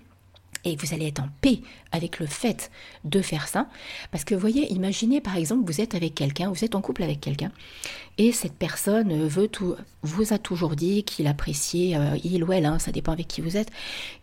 et 0.65 0.75
vous 0.75 0.93
allez 0.93 1.07
être 1.07 1.21
en 1.21 1.29
paix 1.41 1.61
avec 1.91 2.19
le 2.19 2.25
fait 2.25 2.71
de 3.03 3.21
faire 3.21 3.47
ça. 3.47 3.67
Parce 4.11 4.23
que 4.23 4.35
vous 4.35 4.41
voyez, 4.41 4.71
imaginez 4.71 5.21
par 5.21 5.37
exemple, 5.37 5.63
vous 5.65 5.81
êtes 5.81 5.95
avec 5.95 6.15
quelqu'un, 6.15 6.49
vous 6.49 6.63
êtes 6.63 6.75
en 6.75 6.81
couple 6.81 7.03
avec 7.03 7.21
quelqu'un, 7.21 7.51
et 8.17 8.31
cette 8.31 8.53
personne 8.53 9.27
veut 9.27 9.47
tout, 9.47 9.75
vous 10.01 10.33
a 10.33 10.37
toujours 10.37 10.75
dit 10.75 11.03
qu'il 11.03 11.27
appréciait, 11.27 11.95
euh, 11.95 12.17
il 12.23 12.43
ou 12.43 12.51
elle, 12.51 12.65
hein, 12.65 12.79
ça 12.79 12.91
dépend 12.91 13.13
avec 13.13 13.27
qui 13.27 13.41
vous 13.41 13.57
êtes, 13.57 13.71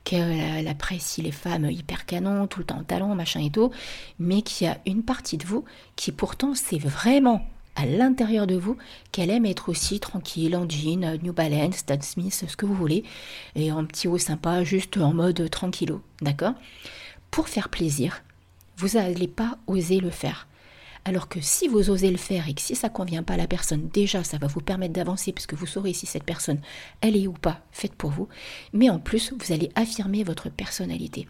qu'elle 0.04 0.68
apprécie 0.68 1.22
les 1.22 1.32
femmes 1.32 1.70
hyper 1.70 2.06
canon, 2.06 2.46
tout 2.46 2.58
le 2.58 2.66
temps 2.66 2.78
en 2.78 2.84
talon, 2.84 3.14
machin 3.14 3.40
et 3.40 3.50
tout, 3.50 3.70
mais 4.18 4.42
qu'il 4.42 4.66
y 4.66 4.70
a 4.70 4.78
une 4.86 5.02
partie 5.02 5.38
de 5.38 5.46
vous 5.46 5.64
qui 5.96 6.12
pourtant 6.12 6.54
c'est 6.54 6.78
vraiment 6.78 7.46
à 7.76 7.86
l'intérieur 7.86 8.46
de 8.46 8.56
vous 8.56 8.76
qu'elle 9.12 9.30
aime 9.30 9.46
être 9.46 9.68
aussi 9.68 10.00
tranquille 10.00 10.56
en 10.56 10.68
jean, 10.68 11.18
New 11.22 11.32
Balance, 11.32 11.76
Stan 11.76 12.00
Smith, 12.00 12.44
ce 12.48 12.56
que 12.56 12.66
vous 12.66 12.74
voulez, 12.74 13.04
et 13.54 13.70
en 13.70 13.84
petit 13.84 14.08
haut 14.08 14.18
sympa, 14.18 14.64
juste 14.64 14.96
en 14.96 15.12
mode 15.12 15.48
tranquillo, 15.50 16.00
d'accord? 16.20 16.54
Pour 17.30 17.48
faire 17.48 17.68
plaisir, 17.68 18.22
vous 18.76 18.98
n'allez 18.98 19.28
pas 19.28 19.58
oser 19.66 20.00
le 20.00 20.10
faire. 20.10 20.48
Alors 21.06 21.28
que 21.28 21.40
si 21.40 21.68
vous 21.68 21.88
osez 21.90 22.10
le 22.10 22.16
faire 22.16 22.48
et 22.48 22.54
que 22.54 22.60
si 22.60 22.74
ça 22.74 22.88
convient 22.88 23.22
pas 23.22 23.34
à 23.34 23.36
la 23.36 23.46
personne, 23.46 23.88
déjà 23.92 24.24
ça 24.24 24.38
va 24.38 24.48
vous 24.48 24.60
permettre 24.60 24.92
d'avancer 24.92 25.32
puisque 25.32 25.54
vous 25.54 25.64
saurez 25.64 25.92
si 25.92 26.04
cette 26.04 26.24
personne 26.24 26.58
elle 27.00 27.16
est 27.16 27.28
ou 27.28 27.32
pas 27.32 27.60
faite 27.70 27.94
pour 27.94 28.10
vous. 28.10 28.26
Mais 28.72 28.90
en 28.90 28.98
plus, 28.98 29.32
vous 29.32 29.52
allez 29.52 29.70
affirmer 29.76 30.24
votre 30.24 30.48
personnalité. 30.48 31.28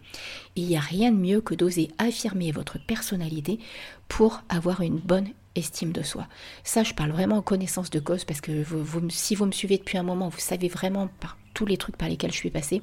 il 0.55 0.65
n'y 0.65 0.77
a 0.77 0.79
rien 0.79 1.11
de 1.11 1.17
mieux 1.17 1.41
que 1.41 1.53
d'oser 1.53 1.91
affirmer 1.99 2.51
votre 2.51 2.83
personnalité 2.83 3.59
pour 4.07 4.41
avoir 4.49 4.81
une 4.81 4.97
bonne 4.97 5.29
estime 5.57 5.91
de 5.91 6.03
soi. 6.03 6.27
Ça, 6.63 6.83
je 6.83 6.93
parle 6.93 7.11
vraiment 7.11 7.37
en 7.37 7.41
connaissance 7.41 7.89
de 7.89 7.99
cause 7.99 8.25
parce 8.25 8.41
que 8.41 8.63
si 9.09 9.35
vous 9.35 9.45
me 9.45 9.51
suivez 9.51 9.77
depuis 9.77 9.97
un 9.97 10.03
moment, 10.03 10.29
vous 10.29 10.39
savez 10.39 10.67
vraiment 10.67 11.07
par 11.19 11.37
tous 11.53 11.65
les 11.65 11.77
trucs 11.77 11.97
par 11.97 12.09
lesquels 12.09 12.31
je 12.31 12.37
suis 12.37 12.51
passée. 12.51 12.81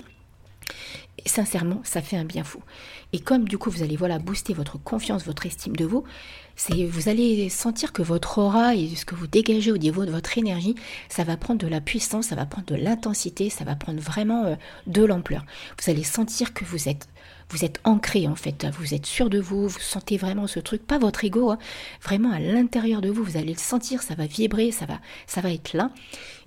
Sincèrement, 1.27 1.81
ça 1.85 2.03
fait 2.03 2.17
un 2.17 2.25
bien 2.25 2.45
fou. 2.45 2.61
Et 3.13 3.21
comme 3.21 3.49
du 3.49 3.57
coup, 3.57 3.71
vous 3.71 3.83
allez 3.83 3.97
voilà 3.97 4.19
booster 4.19 4.53
votre 4.53 4.79
confiance, 4.79 5.25
votre 5.25 5.47
estime 5.47 5.77
de 5.77 5.85
vous, 5.85 6.05
c'est 6.57 6.85
vous 6.85 7.09
allez 7.09 7.49
sentir 7.49 7.93
que 7.93 8.03
votre 8.03 8.39
aura 8.39 8.75
et 8.75 8.95
ce 8.95 9.05
que 9.05 9.15
vous 9.15 9.27
dégagez 9.27 9.73
au 9.73 9.79
niveau 9.79 10.05
de 10.05 10.11
votre 10.11 10.37
énergie, 10.37 10.75
ça 11.09 11.25
va 11.25 11.37
prendre 11.37 11.61
de 11.61 11.67
la 11.67 11.81
puissance, 11.81 12.27
ça 12.27 12.35
va 12.35 12.47
prendre 12.47 12.67
de 12.67 12.75
l'intensité, 12.75 13.49
ça 13.49 13.65
va 13.65 13.75
prendre 13.77 14.01
vraiment 14.01 14.45
euh, 14.45 14.57
de 14.87 15.05
l'ampleur. 15.05 15.45
Vous 15.83 15.91
allez 15.91 16.05
sentir 16.05 16.53
que 16.53 16.65
vous 16.65 16.89
êtes 16.89 17.09
vous 17.55 17.65
êtes 17.65 17.81
ancré 17.85 18.27
en 18.27 18.35
fait, 18.35 18.67
vous 18.77 18.95
êtes 18.95 19.07
sûr 19.07 19.31
de 19.31 19.39
vous, 19.39 19.69
vous 19.69 19.79
sentez 19.79 20.17
vraiment 20.17 20.49
ce 20.49 20.59
truc, 20.59 20.85
pas 20.85 20.99
votre 20.99 21.25
ego, 21.25 21.53
hein. 21.53 21.59
vraiment 22.03 22.33
à 22.33 22.41
l'intérieur 22.41 23.01
de 23.01 23.11
vous, 23.11 23.23
vous 23.23 23.37
allez 23.37 23.53
le 23.53 23.59
sentir, 23.61 24.03
ça 24.03 24.17
va 24.17 24.27
vibrer, 24.27 24.73
ça 24.73 24.87
va, 24.87 24.99
ça 25.29 25.41
va 25.41 25.53
être 25.53 25.73
là, 25.73 25.93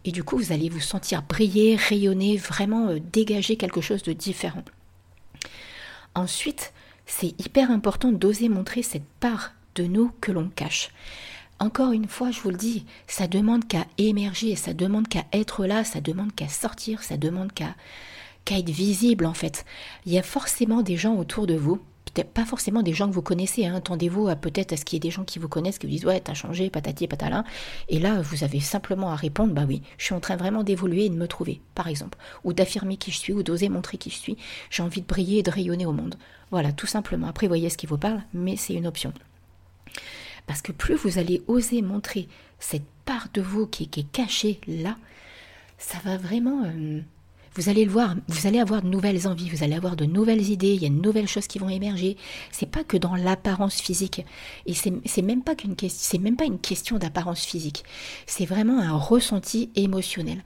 et 0.03 0.11
du 0.11 0.25
coup 0.25 0.37
vous 0.37 0.51
allez 0.51 0.67
vous 0.67 0.81
sentir 0.81 1.23
briller, 1.23 1.77
rayonner, 1.77 2.35
vraiment 2.35 2.89
euh, 2.89 2.99
dégager 2.99 3.55
quelque 3.55 3.79
chose 3.79 4.03
de 4.03 4.11
différent. 4.11 4.65
Ensuite, 6.13 6.73
c'est 7.05 7.39
hyper 7.39 7.71
important 7.71 8.11
d'oser 8.11 8.49
montrer 8.49 8.83
cette 8.83 9.07
part 9.21 9.53
de 9.75 9.83
nous 9.83 10.11
que 10.19 10.33
l'on 10.33 10.49
cache. 10.49 10.89
Encore 11.59 11.93
une 11.93 12.09
fois, 12.09 12.31
je 12.31 12.41
vous 12.41 12.49
le 12.49 12.57
dis, 12.57 12.85
ça 13.07 13.27
demande 13.27 13.65
qu'à 13.65 13.85
émerger, 13.97 14.57
ça 14.57 14.73
demande 14.73 15.07
qu'à 15.07 15.23
être 15.31 15.65
là, 15.65 15.85
ça 15.85 16.01
demande 16.01 16.35
qu'à 16.35 16.49
sortir, 16.49 17.01
ça 17.01 17.15
demande 17.15 17.53
qu'à 17.53 17.75
qu'à 18.48 18.58
être 18.58 18.70
visible 18.70 19.25
en 19.25 19.34
fait. 19.34 19.66
Il 20.06 20.13
y 20.13 20.18
a 20.18 20.24
forcément 20.24 20.82
des 20.82 20.98
gens 20.98 21.16
autour 21.16 21.48
de 21.48 21.56
vous, 21.56 21.82
pas 22.24 22.46
forcément 22.46 22.82
des 22.82 22.94
gens 22.94 23.08
que 23.08 23.13
vous 23.13 23.22
connaissez. 23.22 23.66
Hein. 23.66 23.75
Attendez-vous 23.75 24.27
à 24.27 24.36
peut-être 24.36 24.74
à 24.74 24.77
ce 24.77 24.86
qu'il 24.86 24.96
y 24.96 24.98
ait 24.98 25.08
des 25.08 25.12
gens 25.12 25.24
qui 25.24 25.39
vous 25.39 25.48
connaissent, 25.48 25.77
qui 25.77 25.88
vous 25.88 25.92
disent 25.92 26.06
ouais, 26.06 26.20
t'as 26.20 26.34
changé, 26.34 26.70
patati 26.70 27.08
patala. 27.08 27.44
Et 27.89 28.00
là, 28.00 28.22
vous 28.22 28.44
avez 28.44 28.60
simplement 28.60 29.12
à 29.12 29.16
répondre 29.16 29.54
bah 29.54 29.66
oui, 29.68 29.82
je 29.98 30.06
suis 30.06 30.13
en 30.13 30.20
train 30.20 30.36
vraiment 30.36 30.63
d'évoluer 30.63 31.06
et 31.06 31.10
de 31.10 31.16
me 31.16 31.27
trouver, 31.27 31.62
par 31.75 31.88
exemple, 31.88 32.18
ou 32.44 32.54
d'affirmer 32.54 32.98
qui 32.98 33.12
je 33.12 33.18
suis, 33.18 33.34
ou 33.34 33.44
d'oser 33.44 33.70
montrer 33.70 33.98
qui 33.98 34.10
je 34.10 34.18
suis. 34.18 34.38
J'ai 34.70 34.84
envie 34.84 35.01
de 35.01 35.08
briller 35.08 35.39
et 35.39 35.44
de 35.44 35.51
rayonner 35.51 35.86
au 35.86 35.94
monde. 35.94 36.16
Voilà, 36.51 36.72
tout 36.72 36.88
simplement. 36.88 37.27
Après, 37.27 37.48
voyez 37.48 37.70
ce 37.70 37.77
qui 37.77 37.88
vous 37.88 37.98
parle, 37.98 38.24
mais 38.34 38.56
c'est 38.56 38.74
une 38.74 38.88
option. 38.88 39.13
Parce 40.46 40.62
que 40.62 40.72
plus 40.72 40.96
vous 40.96 41.18
allez 41.18 41.44
oser 41.48 41.82
montrer 41.82 42.27
cette 42.60 42.86
part 43.06 43.27
de 43.34 43.42
vous 43.42 43.68
qui, 43.68 43.84
est 43.84 44.12
cachée 44.12 44.60
là, 44.68 44.96
ça 45.77 45.98
va 46.04 46.18
vraiment 46.18 46.63
euh, 46.66 47.01
vous 47.57 47.69
allez 47.69 47.85
le 47.85 47.91
voir, 47.91 48.15
vous 48.27 48.45
allez 48.45 48.59
avoir 48.59 48.83
de 48.83 48.87
nouvelles 48.87 49.27
envies, 49.27 49.49
vous 49.49 49.63
allez 49.63 49.73
avoir 49.73 49.95
de 49.95 50.05
nouvelles 50.05 50.51
idées, 50.51 50.73
il 50.75 50.83
y 50.83 50.85
a 50.85 50.89
de 50.89 50.93
nouvelles 50.93 51.27
choses 51.27 51.47
qui 51.47 51.57
vont 51.57 51.69
émerger. 51.69 52.15
C'est 52.51 52.69
pas 52.69 52.83
que 52.83 52.97
dans 52.97 53.15
l'apparence 53.15 53.81
physique. 53.81 54.23
Et 54.67 54.73
c'est 54.75 55.21
même 55.23 55.43
pas 55.43 55.55
qu'une 55.55 55.75
question, 55.75 55.99
c'est 55.99 56.19
même 56.19 56.35
pas 56.35 56.45
une 56.45 56.59
question 56.59 56.99
d'apparence 56.99 57.43
physique. 57.43 57.83
C'est 58.27 58.45
vraiment 58.45 58.79
un 58.79 58.95
ressenti 58.95 59.71
émotionnel. 59.75 60.43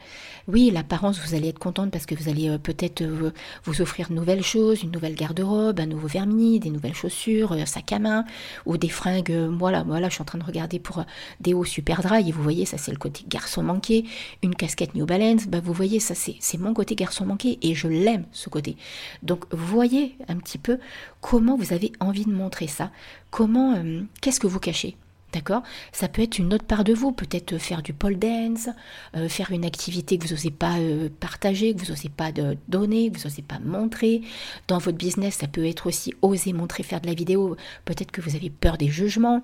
Oui, 0.48 0.72
l'apparence, 0.72 1.20
vous 1.20 1.36
allez 1.36 1.50
être 1.50 1.60
contente 1.60 1.92
parce 1.92 2.06
que 2.06 2.16
vous 2.16 2.30
allez 2.30 2.48
euh, 2.48 2.58
peut-être 2.58 3.02
euh, 3.02 3.32
vous 3.66 3.82
offrir 3.82 4.10
de 4.10 4.14
nouvelles 4.14 4.44
choses, 4.44 4.82
une 4.82 4.92
nouvelle 4.92 5.16
garde-robe, 5.16 5.80
un 5.82 5.86
nouveau 5.86 6.08
vernis, 6.08 6.60
des 6.60 6.70
nouvelles 6.70 6.96
chaussures, 6.96 7.52
un 7.52 7.66
sac 7.66 7.92
à 7.92 8.00
main, 8.00 8.24
ou 8.66 8.78
des 8.78 8.90
fringues. 8.90 9.32
voilà, 9.60 9.84
moi 9.84 10.00
là, 10.00 10.08
je 10.08 10.14
suis 10.14 10.22
en 10.22 10.26
train 10.26 10.40
de 10.40 10.44
regarder 10.44 10.80
pour 10.80 11.00
euh, 11.00 11.04
des 11.42 11.54
hauts 11.54 11.66
super 11.66 12.02
dry, 12.02 12.28
et 12.28 12.32
vous 12.32 12.42
voyez, 12.42 12.66
ça 12.66 12.78
c'est 12.78 12.92
le 12.92 12.98
côté 12.98 13.26
garçon 13.28 13.64
manqué. 13.64 14.06
Une 14.44 14.56
casquette 14.56 14.96
New 14.96 15.06
Balance, 15.06 15.48
bah 15.48 15.60
vous 15.62 15.74
voyez, 15.74 16.00
ça 16.00 16.16
c'est 16.16 16.58
mon 16.58 16.74
côté 16.74 16.96
garçon 17.02 17.26
manqué 17.26 17.58
et 17.62 17.76
je 17.76 17.88
l'aime 17.88 18.26
ce 18.32 18.50
côté. 18.50 18.78
Donc 19.24 19.46
voyez 19.52 20.16
un 20.28 20.38
petit 20.38 20.58
peu 20.58 20.80
comment 21.20 21.56
vous 21.56 21.74
avez 21.74 21.92
envie 22.00 22.26
de 22.26 22.34
montrer 22.34 22.68
ça, 22.68 22.92
comment, 23.30 23.76
euh, 23.76 24.02
qu'est-ce 24.22 24.40
que 24.40 24.48
vous 24.48 24.60
cachez? 24.60 24.96
D'accord? 25.34 25.64
Ça 25.94 26.10
peut 26.10 26.22
être 26.22 26.40
une 26.40 26.54
autre 26.54 26.66
part 26.66 26.84
de 26.84 26.94
vous, 26.94 27.14
peut-être 27.14 27.58
faire 27.58 27.82
du 27.82 27.94
pole 27.94 28.20
dance, 28.20 28.68
euh, 29.16 29.30
faire 29.30 29.52
une 29.52 29.64
activité 29.64 30.18
que 30.18 30.26
vous 30.26 30.34
n'osez 30.34 30.52
pas 30.52 30.78
euh, 30.78 31.10
partager, 31.20 31.74
que 31.74 31.80
vous 31.80 31.92
n'osez 31.92 32.10
pas 32.10 32.32
donner, 32.68 33.10
que 33.10 33.18
vous 33.18 33.24
n'osez 33.24 33.42
pas 33.42 33.60
montrer. 33.60 34.22
Dans 34.68 34.78
votre 34.78 34.98
business, 34.98 35.36
ça 35.36 35.48
peut 35.48 35.66
être 35.66 35.88
aussi 35.88 36.14
oser 36.22 36.52
montrer, 36.52 36.84
faire 36.84 37.00
de 37.00 37.08
la 37.08 37.14
vidéo. 37.14 37.56
Peut-être 37.86 38.12
que 38.12 38.20
vous 38.20 38.36
avez 38.36 38.50
peur 38.50 38.78
des 38.78 38.90
jugements. 38.90 39.42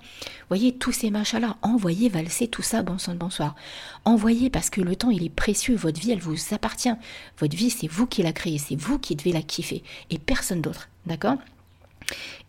Voyez, 0.49 0.73
tous 0.75 0.91
ces 0.91 1.09
machins-là, 1.09 1.55
envoyez 1.61 2.09
valser 2.09 2.47
tout 2.47 2.61
ça, 2.61 2.83
bonsoir, 2.83 3.15
bonsoir. 3.15 3.55
Envoyez 4.03 4.49
parce 4.49 4.69
que 4.69 4.81
le 4.81 4.95
temps, 4.95 5.09
il 5.09 5.23
est 5.23 5.29
précieux. 5.29 5.75
Votre 5.75 6.01
vie, 6.01 6.11
elle 6.11 6.19
vous 6.19 6.35
appartient. 6.51 6.93
Votre 7.39 7.55
vie, 7.55 7.69
c'est 7.69 7.87
vous 7.87 8.07
qui 8.07 8.23
la 8.23 8.33
créez, 8.33 8.57
c'est 8.57 8.75
vous 8.75 8.99
qui 8.99 9.15
devez 9.15 9.31
la 9.31 9.41
kiffer 9.41 9.83
et 10.09 10.19
personne 10.19 10.61
d'autre. 10.61 10.89
D'accord? 11.05 11.37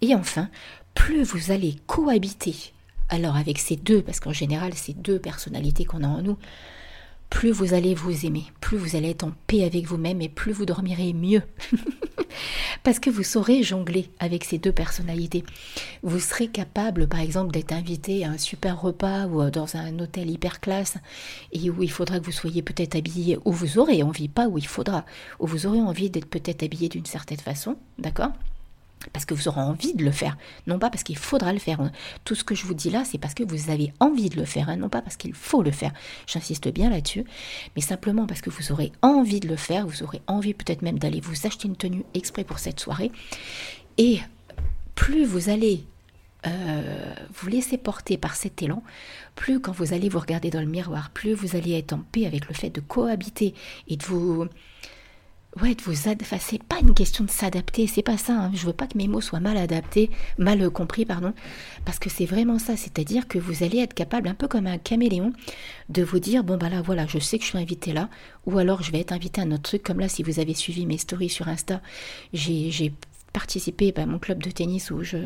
Et 0.00 0.14
enfin, 0.14 0.48
plus 0.94 1.22
vous 1.22 1.50
allez 1.52 1.76
cohabiter 1.86 2.72
alors 3.08 3.36
avec 3.36 3.58
ces 3.58 3.76
deux, 3.76 4.02
parce 4.02 4.20
qu'en 4.20 4.32
général 4.32 4.74
ces 4.74 4.94
deux 4.94 5.18
personnalités 5.18 5.84
qu'on 5.84 6.04
a 6.04 6.08
en 6.08 6.22
nous, 6.22 6.38
plus 7.30 7.50
vous 7.50 7.74
allez 7.74 7.94
vous 7.94 8.26
aimer, 8.26 8.44
plus 8.60 8.78
vous 8.78 8.96
allez 8.96 9.10
être 9.10 9.24
en 9.24 9.32
paix 9.46 9.64
avec 9.64 9.86
vous-même 9.86 10.22
et 10.22 10.28
plus 10.28 10.52
vous 10.52 10.66
dormirez 10.66 11.12
mieux. 11.12 11.42
Parce 12.82 12.98
que 12.98 13.10
vous 13.10 13.22
saurez 13.22 13.62
jongler 13.62 14.10
avec 14.18 14.44
ces 14.44 14.58
deux 14.58 14.72
personnalités. 14.72 15.44
Vous 16.02 16.20
serez 16.20 16.48
capable, 16.48 17.08
par 17.08 17.20
exemple, 17.20 17.52
d'être 17.52 17.72
invité 17.72 18.24
à 18.24 18.30
un 18.30 18.38
super 18.38 18.80
repas 18.80 19.26
ou 19.26 19.50
dans 19.50 19.76
un 19.76 19.98
hôtel 19.98 20.30
hyper 20.30 20.60
classe 20.60 20.96
et 21.52 21.70
où 21.70 21.82
il 21.82 21.90
faudra 21.90 22.20
que 22.20 22.24
vous 22.24 22.32
soyez 22.32 22.62
peut-être 22.62 22.96
habillé, 22.96 23.38
où 23.44 23.52
vous 23.52 23.78
aurez 23.78 24.02
envie, 24.02 24.28
pas 24.28 24.48
où 24.48 24.58
il 24.58 24.66
faudra, 24.66 25.04
où 25.38 25.46
vous 25.46 25.66
aurez 25.66 25.80
envie 25.80 26.10
d'être 26.10 26.28
peut-être 26.28 26.62
habillé 26.62 26.88
d'une 26.88 27.06
certaine 27.06 27.38
façon, 27.38 27.76
d'accord? 27.98 28.32
Parce 29.12 29.24
que 29.24 29.34
vous 29.34 29.48
aurez 29.48 29.60
envie 29.60 29.94
de 29.94 30.04
le 30.04 30.10
faire, 30.10 30.36
non 30.66 30.78
pas 30.78 30.90
parce 30.90 31.02
qu'il 31.02 31.16
faudra 31.16 31.52
le 31.52 31.58
faire. 31.58 31.78
Tout 32.24 32.34
ce 32.34 32.44
que 32.44 32.54
je 32.54 32.64
vous 32.64 32.74
dis 32.74 32.90
là, 32.90 33.04
c'est 33.04 33.18
parce 33.18 33.34
que 33.34 33.44
vous 33.44 33.70
avez 33.70 33.92
envie 34.00 34.28
de 34.28 34.36
le 34.36 34.44
faire, 34.44 34.68
hein, 34.68 34.76
non 34.76 34.88
pas 34.88 35.02
parce 35.02 35.16
qu'il 35.16 35.34
faut 35.34 35.62
le 35.62 35.70
faire. 35.70 35.92
J'insiste 36.26 36.68
bien 36.68 36.90
là-dessus, 36.90 37.24
mais 37.76 37.82
simplement 37.82 38.26
parce 38.26 38.40
que 38.40 38.50
vous 38.50 38.72
aurez 38.72 38.92
envie 39.02 39.40
de 39.40 39.48
le 39.48 39.56
faire, 39.56 39.86
vous 39.86 40.02
aurez 40.02 40.20
envie 40.26 40.54
peut-être 40.54 40.82
même 40.82 40.98
d'aller 40.98 41.20
vous 41.20 41.46
acheter 41.46 41.68
une 41.68 41.76
tenue 41.76 42.04
exprès 42.14 42.44
pour 42.44 42.58
cette 42.58 42.80
soirée. 42.80 43.12
Et 43.98 44.20
plus 44.94 45.24
vous 45.24 45.48
allez 45.48 45.84
euh, 46.46 47.14
vous 47.34 47.48
laisser 47.48 47.78
porter 47.78 48.16
par 48.16 48.36
cet 48.36 48.62
élan, 48.62 48.82
plus 49.34 49.60
quand 49.60 49.72
vous 49.72 49.92
allez 49.92 50.08
vous 50.08 50.20
regarder 50.20 50.50
dans 50.50 50.60
le 50.60 50.66
miroir, 50.66 51.10
plus 51.10 51.32
vous 51.32 51.56
allez 51.56 51.76
être 51.76 51.92
en 51.92 51.98
paix 51.98 52.26
avec 52.26 52.46
le 52.48 52.54
fait 52.54 52.70
de 52.70 52.80
cohabiter 52.80 53.54
et 53.88 53.96
de 53.96 54.04
vous 54.04 54.46
ouais, 55.60 55.76
vous 55.84 56.08
enfin, 56.08 56.36
c'est 56.40 56.62
pas 56.62 56.78
une 56.80 56.94
question 56.94 57.24
de 57.24 57.30
s'adapter, 57.30 57.86
c'est 57.86 58.02
pas 58.02 58.16
ça. 58.18 58.34
Hein. 58.34 58.50
Je 58.54 58.66
veux 58.66 58.72
pas 58.72 58.86
que 58.86 58.96
mes 58.96 59.08
mots 59.08 59.20
soient 59.20 59.40
mal 59.40 59.56
adaptés, 59.56 60.10
mal 60.38 60.68
compris, 60.70 61.04
pardon, 61.04 61.32
parce 61.84 61.98
que 61.98 62.10
c'est 62.10 62.26
vraiment 62.26 62.58
ça. 62.58 62.76
C'est-à-dire 62.76 63.28
que 63.28 63.38
vous 63.38 63.62
allez 63.62 63.78
être 63.78 63.94
capable, 63.94 64.28
un 64.28 64.34
peu 64.34 64.48
comme 64.48 64.66
un 64.66 64.78
caméléon, 64.78 65.32
de 65.88 66.02
vous 66.02 66.18
dire 66.18 66.44
bon 66.44 66.56
bah 66.56 66.68
là 66.68 66.82
voilà, 66.82 67.06
je 67.06 67.18
sais 67.18 67.38
que 67.38 67.44
je 67.44 67.50
suis 67.50 67.58
invité 67.58 67.92
là, 67.92 68.08
ou 68.46 68.58
alors 68.58 68.82
je 68.82 68.92
vais 68.92 69.00
être 69.00 69.12
invité 69.12 69.40
à 69.40 69.44
un 69.44 69.52
autre 69.52 69.62
truc. 69.62 69.82
Comme 69.82 70.00
là, 70.00 70.08
si 70.08 70.22
vous 70.22 70.40
avez 70.40 70.54
suivi 70.54 70.86
mes 70.86 70.98
stories 70.98 71.30
sur 71.30 71.48
Insta, 71.48 71.80
j'ai 72.32 72.92
participé 73.32 73.92
à 73.96 74.06
mon 74.06 74.18
club 74.18 74.42
de 74.42 74.50
tennis 74.50 74.90
où 74.90 75.02
je 75.02 75.18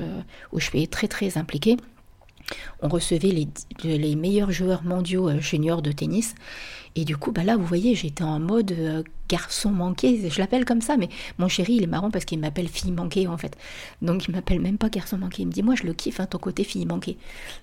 où 0.53 0.61
je 0.61 0.67
suis 0.67 0.89
très 0.89 1.09
très 1.09 1.39
impliquée 1.39 1.77
on 2.81 2.89
recevait 2.89 3.47
les, 3.85 4.17
meilleurs 4.17 4.53
joueurs 4.53 4.83
mondiaux 4.83 5.29
euh, 5.29 5.41
juniors 5.41 5.83
de 5.83 5.93
tennis 5.93 6.35
et 6.95 7.05
du 7.05 7.17
coup, 7.17 7.33
bah 7.33 7.43
là, 7.43 7.57
vous 7.57 7.65
voyez, 7.65 7.95
j'étais 7.95 8.23
en 8.23 8.39
mode 8.39 8.73
euh, 8.73 9.03
garçon 9.29 9.71
manqué, 9.71 10.29
je 10.29 10.39
l'appelle 10.39 10.67
comme 10.67 10.83
ça, 10.83 10.99
mais 10.99 11.09
mon 11.39 11.49
chéri, 11.49 11.75
il 11.75 11.83
est 11.83 11.87
marrant 11.87 12.11
parce 12.11 12.27
qu'il 12.27 12.39
m'appelle 12.39 12.69
fille 12.69 12.93
manquée 12.93 13.27
en 13.27 13.39
fait. 13.39 13.57
Donc 14.03 14.29
il 14.29 14.33
m'appelle 14.33 14.61
même 14.61 14.77
pas 14.77 14.91
garçon 14.91 15.17
manqué. 15.17 15.43
Il 15.43 15.47
me 15.47 15.53
dit, 15.53 15.63
moi 15.63 15.75
je 15.75 15.85
le 15.85 15.95
kiffe, 15.95 16.21
hein, 16.21 16.27
ton 16.27 16.39
côté 16.39 16.65
fille 16.65 16.85
manquée. 16.85 17.17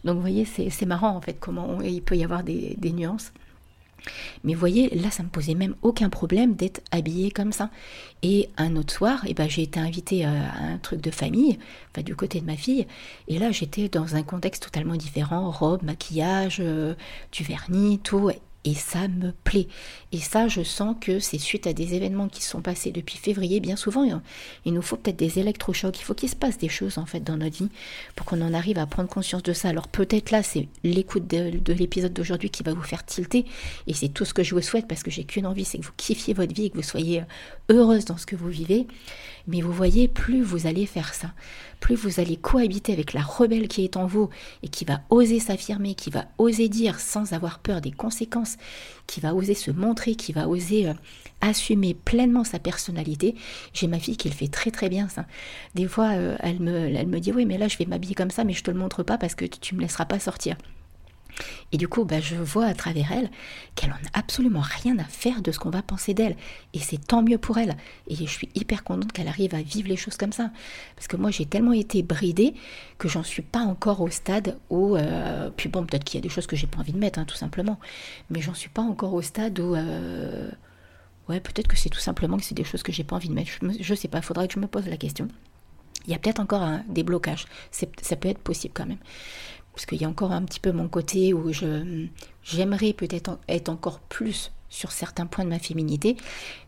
Donc 0.04 0.16
vous 0.16 0.22
voyez, 0.22 0.46
c'est 0.46 0.86
marrant 0.86 1.16
en 1.16 1.22
fait 1.22 1.38
comment 1.40 1.80
il 1.82 2.02
peut 2.02 2.16
y 2.16 2.24
avoir 2.24 2.44
des, 2.44 2.78
nuances. 2.92 3.32
Mais 4.44 4.54
voyez, 4.54 4.90
là, 4.96 5.12
ça 5.12 5.24
me 5.24 5.30
posait 5.30 5.56
même 5.56 5.76
aucun 5.82 6.10
problème 6.10 6.56
d'être 6.56 6.82
habillée 6.92 7.32
comme 7.32 7.52
ça. 7.52 7.70
Et 8.22 8.50
un 8.58 8.76
autre 8.76 8.94
soir, 8.94 9.24
eh 9.28 9.34
ben, 9.34 9.50
j'ai 9.50 9.64
été 9.64 9.80
invitée 9.80 10.26
à 10.26 10.32
un 10.32 10.78
truc 10.78 11.02
de 11.02 11.12
famille, 11.12 11.58
enfin 11.92 12.04
du 12.04 12.16
côté 12.16 12.42
de 12.42 12.46
ma 12.46 12.56
fille. 12.56 12.86
Et 13.28 13.40
là, 13.40 13.52
j'étais 13.52 13.90
dans 13.90 14.16
un 14.16 14.24
contexte 14.24 14.64
totalement 14.64 14.96
différent, 14.96 15.50
robe, 15.52 15.84
maquillage, 15.84 16.58
euh, 16.60 16.96
du 17.32 17.44
vernis, 17.44 18.00
tout. 18.00 18.32
Et 18.66 18.74
ça 18.74 19.08
me 19.08 19.32
plaît. 19.32 19.68
Et 20.12 20.18
ça, 20.18 20.48
je 20.48 20.64
sens 20.64 20.96
que 21.00 21.20
c'est 21.20 21.38
suite 21.38 21.68
à 21.68 21.74
des 21.74 21.94
événements 21.94 22.30
qui 22.30 22.42
se 22.42 22.50
sont 22.50 22.62
passés 22.62 22.92
depuis 22.92 23.18
février. 23.18 23.60
Bien 23.60 23.76
souvent, 23.76 24.22
il 24.66 24.74
nous 24.74 24.82
faut 24.82 24.96
peut-être 24.96 25.20
des 25.20 25.38
électrochocs. 25.38 26.00
Il 26.00 26.04
faut 26.04 26.16
qu'il 26.16 26.30
se 26.30 26.36
passe 26.36 26.58
des 26.58 26.68
choses 26.68 26.98
en 26.98 27.06
fait 27.06 27.20
dans 27.20 27.38
notre 27.38 27.58
vie 27.58 27.70
pour 28.16 28.26
qu'on 28.26 28.42
en 28.42 28.56
arrive 28.56 28.80
à 28.80 28.88
prendre 28.88 29.08
conscience 29.08 29.44
de 29.44 29.54
ça. 29.54 29.70
Alors 29.70 29.88
peut-être 29.88 30.32
là, 30.32 30.42
c'est 30.42 30.68
l'écoute 30.84 31.28
de, 31.28 31.74
l'épisode 31.74 32.12
d'aujourd'hui 32.12 32.50
qui 32.50 32.64
va 32.64 32.74
vous 32.74 32.82
faire 32.82 33.06
tilter. 33.06 33.46
Et 33.86 33.94
c'est 33.94 34.10
tout 34.10 34.26
ce 34.26 34.34
que 34.34 34.42
je 34.42 34.56
vous 34.56 34.62
souhaite 34.62 34.88
parce 34.88 35.04
que 35.04 35.12
j'ai 35.12 35.26
qu'une 35.26 35.46
envie, 35.46 35.66
c'est 35.66 35.78
que 35.78 35.86
vous 35.86 35.94
kiffiez 35.96 36.34
votre 36.34 36.56
vie 36.56 36.66
et 36.66 36.70
que 36.72 36.78
vous 36.78 36.84
soyez 36.84 37.22
heureuse 37.70 38.06
dans 38.06 38.18
ce 38.18 38.26
que 38.26 38.36
vous 38.36 38.50
vivez. 38.50 38.88
Mais 39.48 39.62
vous 39.62 39.74
voyez, 39.74 40.08
plus 40.08 40.42
vous 40.42 40.68
allez 40.68 40.86
faire 40.86 41.14
ça, 41.14 41.34
plus 41.80 41.96
vous 41.96 42.20
allez 42.20 42.36
cohabiter 42.36 42.94
avec 42.94 43.14
la 43.14 43.22
rebelle 43.22 43.68
qui 43.68 43.84
est 43.84 43.98
en 43.98 44.06
vous 44.06 44.30
et 44.64 44.68
qui 44.68 44.86
va 44.86 45.02
oser 45.10 45.40
s'affirmer, 45.40 45.96
qui 45.96 46.10
va 46.10 46.26
oser 46.38 46.70
dire 46.70 47.00
sans 47.00 47.34
avoir 47.34 47.60
peur 47.60 47.82
des 47.82 47.92
conséquences, 47.92 48.58
qui 49.10 49.20
va 49.20 49.34
oser 49.34 49.56
se 49.56 49.72
montrer, 49.72 50.14
qui 50.14 50.32
va 50.34 50.48
oser 50.48 50.88
euh, 50.88 50.94
assumer 51.42 51.96
pleinement 51.96 52.44
sa 52.44 52.60
personnalité. 52.60 53.36
J'ai 53.74 53.88
ma 53.88 54.00
fille 54.00 54.18
qui 54.18 54.30
le 54.30 54.36
fait 54.36 54.48
très 54.48 54.70
très 54.70 54.88
bien 54.88 55.10
ça. 55.10 55.26
Des 55.74 55.88
fois, 55.88 56.12
euh, 56.12 56.38
elle, 56.42 56.60
me, 56.60 57.20
dit 57.20 57.32
oui 57.32 57.46
mais 57.46 57.58
là 57.58 57.68
je 57.68 57.78
vais 57.78 57.86
m'habiller 57.86 58.14
comme 58.14 58.30
ça 58.30 58.44
mais 58.44 58.54
je 58.54 58.64
te 58.64 58.70
le 58.70 58.78
montre 58.78 59.02
pas 59.04 59.18
parce 59.18 59.36
que 59.36 59.46
tu 59.46 59.76
me 59.76 59.82
laisseras 59.82 60.06
pas 60.06 60.20
sortir. 60.20 60.56
Et 61.72 61.78
du 61.78 61.88
coup, 61.88 62.06
bah, 62.06 62.20
je 62.20 62.36
vois 62.36 62.66
à 62.66 62.74
travers 62.74 63.12
elle 63.12 63.30
qu'elle 63.76 63.92
en 63.92 63.96
a 63.96 64.20
absolument 64.20 64.62
rien 64.62 64.98
à 65.00 65.04
faire 65.04 65.42
de 65.42 65.52
ce 65.52 65.60
qu'on 65.60 65.70
va 65.70 65.82
penser 65.82 66.14
d'elle. 66.14 66.36
Et 66.74 66.80
c'est 66.80 66.98
tant 66.98 67.22
mieux 67.22 67.38
pour 67.38 67.58
elle. 67.58 67.76
Et 68.08 68.16
je 68.16 68.26
suis 68.26 68.50
hyper 68.56 68.84
contente 68.84 69.12
qu'elle 69.12 69.28
arrive 69.28 69.56
à 69.56 69.62
vivre 69.62 69.88
les 69.88 69.96
choses 69.96 70.18
comme 70.18 70.32
ça. 70.32 70.52
Parce 70.96 71.08
que 71.08 71.18
moi, 71.18 71.32
j'ai 71.32 71.46
tellement 71.46 71.74
été 71.74 72.04
bridée 72.04 72.54
que 72.98 73.08
j'en 73.08 73.24
suis 73.24 73.42
pas 73.42 73.62
encore 73.62 74.02
au 74.02 74.10
stade 74.10 74.58
où. 74.70 74.96
Euh, 74.96 75.50
puis 75.56 75.70
bon, 75.70 75.86
peut-être 75.86 76.04
qu'il 76.04 76.18
y 76.18 76.22
a 76.22 76.24
des 76.24 76.30
choses 76.30 76.48
que 76.48 76.56
j'ai 76.56 76.68
pas 76.68 76.80
envie 76.80 76.94
de 76.94 77.00
mettre, 77.00 77.20
hein, 77.20 77.26
tout 77.26 77.36
simplement. 77.36 77.80
Mais 78.30 78.42
j'en 78.42 78.54
suis 78.54 78.70
pas 78.70 78.82
encore 78.82 79.14
au 79.14 79.22
stade 79.22 79.60
où. 79.60 79.76
Euh, 79.76 80.50
ouais, 81.30 81.40
peut-être 81.40 81.68
que 81.68 81.78
c'est 81.78 81.90
tout 81.90 82.00
simplement 82.00 82.38
que 82.38 82.44
c'est 82.44 82.56
des 82.56 82.64
choses 82.64 82.84
que 82.84 82.92
j'ai 82.92 83.04
pas 83.04 83.16
envie 83.16 83.30
de 83.30 83.34
mettre. 83.34 83.52
Je, 83.80 83.92
ne 83.92 83.96
sais 83.96 84.08
pas, 84.08 84.18
il 84.18 84.24
faudrait 84.24 84.48
que 84.48 84.54
je 84.56 84.60
me 84.60 84.68
pose 84.68 84.88
la 84.88 84.98
question. 84.98 85.28
Il 86.06 86.12
y 86.12 86.16
a 86.16 86.20
peut-être 86.20 86.40
encore 86.40 86.62
un 86.62 86.84
déblocage. 86.90 87.46
Ça 87.72 88.16
peut 88.16 88.30
être 88.30 88.40
possible 88.40 88.74
quand 88.74 88.86
même 88.86 88.98
parce 89.80 89.86
qu'il 89.86 90.02
y 90.02 90.04
a 90.04 90.10
encore 90.10 90.34
un 90.34 90.44
petit 90.44 90.60
peu 90.60 90.74
mon 90.74 90.90
côté 90.90 91.34
où 91.34 91.54
je 91.54 92.06
j'aimerais 92.44 92.92
peut-être 92.92 93.40
être 93.48 93.70
encore 93.70 94.02
plus 94.02 94.52
sur 94.68 94.92
certains 94.92 95.26
points 95.26 95.46
de 95.46 95.50
ma 95.50 95.58
féminité, 95.58 96.18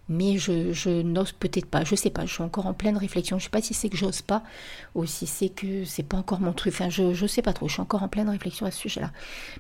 mais 0.08 0.38
je, 0.38 1.02
n'ose 1.02 1.34
peut-être 1.34 1.66
pas, 1.66 1.84
je 1.84 1.96
sais 1.96 2.10
pas, 2.10 2.26
je 2.26 2.32
suis 2.32 2.42
encore 2.42 2.68
en 2.68 2.74
pleine 2.74 2.96
réflexion, 2.96 3.38
je 3.38 3.44
sais 3.44 3.50
pas 3.50 3.62
si 3.62 3.74
c'est 3.74 3.90
que 3.90 3.98
j'ose 3.98 4.22
pas, 4.22 4.44
ou 4.96 5.06
si 5.06 5.28
c'est 5.28 5.50
que 5.50 5.84
c'est 5.84 6.04
pas 6.04 6.16
encore 6.16 6.40
mon 6.40 6.54
truc, 6.54 6.74
enfin 6.74 6.90
je, 6.90 7.14
je 7.14 7.28
sais 7.28 7.42
pas 7.42 7.52
trop, 7.52 7.68
je 7.68 7.74
suis 7.74 7.82
encore 7.82 8.02
en 8.02 8.08
pleine 8.08 8.30
réflexion 8.30 8.66
à 8.66 8.72
ce 8.72 8.80
sujet-là. 8.80 9.12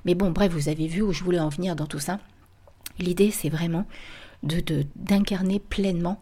Mais 0.05 0.15
bon, 0.15 0.31
bref, 0.31 0.53
vous 0.53 0.69
avez 0.69 0.87
vu 0.87 1.01
où 1.01 1.11
je 1.11 1.21
voulais 1.21 1.41
en 1.41 1.49
venir 1.49 1.75
dans 1.75 1.87
tout 1.87 1.99
ça. 1.99 2.19
L'idée, 2.99 3.31
c'est 3.31 3.49
vraiment 3.49 3.85
de 4.43 4.85
d'incarner 4.95 5.59
pleinement 5.59 6.21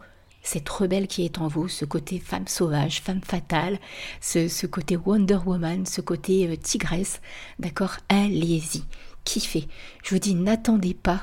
cette 0.50 0.68
rebelle 0.68 1.08
qui 1.08 1.25
est 1.25 1.38
en 1.38 1.48
vous, 1.48 1.68
ce 1.68 1.86
côté 1.86 2.18
femme 2.18 2.48
sauvage, 2.48 3.01
femme 3.01 3.22
fatale, 3.22 3.77
ce, 4.20 4.65
côté 4.65 4.98
Wonder 4.98 5.38
Woman, 5.46 5.86
ce 5.86 6.01
côté 6.01 6.48
euh, 6.48 6.56
tigresse, 6.56 7.22
d'accord? 7.60 7.98
Allez-y, 8.10 8.82
kiffez. 9.25 9.68
Je 10.03 10.15
vous 10.15 10.20
dis, 10.20 10.34
n'attendez 10.34 10.96
pas 10.96 11.22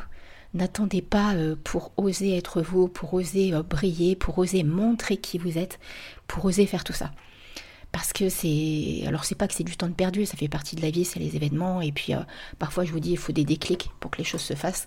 N'attendez 0.54 1.02
pas 1.02 1.34
euh, 1.34 1.56
pour 1.64 1.92
oser 1.96 2.36
être 2.36 2.62
vous, 2.62 2.86
pour 2.86 3.12
oser 3.14 3.52
euh, 3.52 3.62
briller, 3.64 4.14
pour 4.14 4.38
oser 4.38 4.62
montrer 4.62 5.16
qui 5.16 5.38
vous 5.38 5.58
êtes, 5.58 5.80
pour 6.28 6.44
oser 6.44 6.64
faire 6.64 6.84
tout 6.84 6.92
ça. 6.92 7.10
Parce 7.96 8.12
que 8.12 8.28
c'est. 8.28 9.04
Alors, 9.06 9.24
c'est 9.24 9.34
pas 9.34 9.48
que 9.48 9.54
c'est 9.54 9.64
du 9.64 9.74
temps 9.74 9.88
de 9.88 9.94
perdu, 9.94 10.26
ça 10.26 10.36
fait 10.36 10.48
partie 10.48 10.76
de 10.76 10.82
la 10.82 10.90
vie, 10.90 11.06
c'est 11.06 11.18
les 11.18 11.34
événements. 11.34 11.80
Et 11.80 11.92
puis, 11.92 12.12
euh, 12.12 12.18
parfois, 12.58 12.84
je 12.84 12.92
vous 12.92 13.00
dis, 13.00 13.12
il 13.12 13.16
faut 13.16 13.32
des 13.32 13.46
déclics 13.46 13.88
pour 14.00 14.10
que 14.10 14.18
les 14.18 14.24
choses 14.24 14.42
se 14.42 14.52
fassent. 14.52 14.86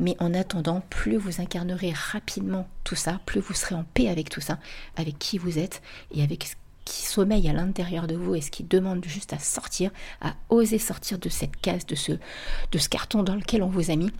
Mais 0.00 0.16
en 0.18 0.34
attendant, 0.34 0.82
plus 0.90 1.16
vous 1.16 1.40
incarnerez 1.40 1.92
rapidement 1.94 2.66
tout 2.82 2.96
ça, 2.96 3.20
plus 3.24 3.40
vous 3.40 3.54
serez 3.54 3.76
en 3.76 3.84
paix 3.94 4.08
avec 4.08 4.30
tout 4.30 4.40
ça, 4.40 4.58
avec 4.96 5.16
qui 5.20 5.38
vous 5.38 5.60
êtes 5.60 5.80
et 6.12 6.24
avec 6.24 6.42
ce 6.42 6.54
qui 6.84 7.06
sommeille 7.06 7.48
à 7.48 7.52
l'intérieur 7.52 8.08
de 8.08 8.16
vous 8.16 8.34
et 8.34 8.40
ce 8.40 8.50
qui 8.50 8.64
demande 8.64 9.04
juste 9.04 9.32
à 9.32 9.38
sortir, 9.38 9.92
à 10.20 10.34
oser 10.48 10.80
sortir 10.80 11.20
de 11.20 11.28
cette 11.28 11.56
case, 11.56 11.86
de 11.86 11.94
ce, 11.94 12.10
de 12.72 12.78
ce 12.78 12.88
carton 12.88 13.22
dans 13.22 13.36
lequel 13.36 13.62
on 13.62 13.68
vous 13.68 13.92
a 13.92 13.94
mis 13.94 14.10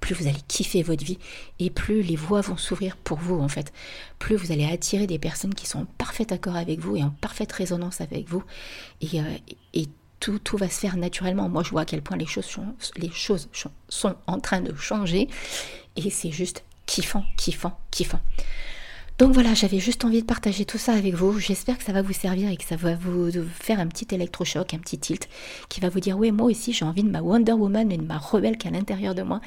plus 0.00 0.14
vous 0.14 0.26
allez 0.26 0.40
kiffer 0.48 0.82
votre 0.82 1.04
vie 1.04 1.18
et 1.58 1.70
plus 1.70 2.02
les 2.02 2.16
voies 2.16 2.40
vont 2.40 2.56
s'ouvrir 2.56 2.96
pour 2.96 3.18
vous 3.18 3.38
en 3.40 3.48
fait. 3.48 3.72
Plus 4.18 4.36
vous 4.36 4.52
allez 4.52 4.64
attirer 4.64 5.06
des 5.06 5.18
personnes 5.18 5.54
qui 5.54 5.66
sont 5.66 5.80
en 5.80 5.84
parfait 5.84 6.32
accord 6.32 6.56
avec 6.56 6.80
vous 6.80 6.96
et 6.96 7.02
en 7.02 7.10
parfaite 7.10 7.52
résonance 7.52 8.00
avec 8.00 8.28
vous 8.28 8.42
et, 9.00 9.20
euh, 9.20 9.84
tout, 10.18 10.38
tout, 10.38 10.58
va 10.58 10.68
se 10.68 10.78
faire 10.78 10.96
naturellement. 10.98 11.48
Moi 11.48 11.62
je 11.62 11.70
vois 11.70 11.82
à 11.82 11.84
quel 11.84 12.02
point 12.02 12.16
les 12.16 12.26
choses, 12.26 12.46
les 12.96 13.10
choses 13.10 13.48
sont 13.88 14.14
en 14.26 14.38
train 14.38 14.60
de 14.60 14.74
changer 14.74 15.28
et 15.96 16.10
c'est 16.10 16.30
juste 16.30 16.62
kiffant, 16.86 17.24
kiffant, 17.36 17.78
kiffant. 17.90 18.20
Donc 19.20 19.34
voilà, 19.34 19.52
j'avais 19.52 19.80
juste 19.80 20.06
envie 20.06 20.22
de 20.22 20.26
partager 20.26 20.64
tout 20.64 20.78
ça 20.78 20.94
avec 20.94 21.12
vous. 21.12 21.38
J'espère 21.38 21.76
que 21.76 21.84
ça 21.84 21.92
va 21.92 22.00
vous 22.00 22.14
servir 22.14 22.48
et 22.48 22.56
que 22.56 22.64
ça 22.64 22.76
va 22.76 22.94
vous 22.94 23.30
faire 23.52 23.78
un 23.78 23.86
petit 23.86 24.14
électrochoc, 24.14 24.72
un 24.72 24.78
petit 24.78 24.96
tilt, 24.96 25.28
qui 25.68 25.78
va 25.80 25.90
vous 25.90 26.00
dire, 26.00 26.16
oui, 26.16 26.32
moi 26.32 26.46
aussi 26.46 26.72
j'ai 26.72 26.86
envie 26.86 27.02
de 27.02 27.10
ma 27.10 27.20
Wonder 27.20 27.52
Woman 27.52 27.92
et 27.92 27.98
de 27.98 28.02
ma 28.02 28.16
rebelle 28.16 28.56
qui 28.56 28.66
est 28.66 28.70
à 28.70 28.72
l'intérieur 28.72 29.14
de 29.14 29.20
moi 29.20 29.42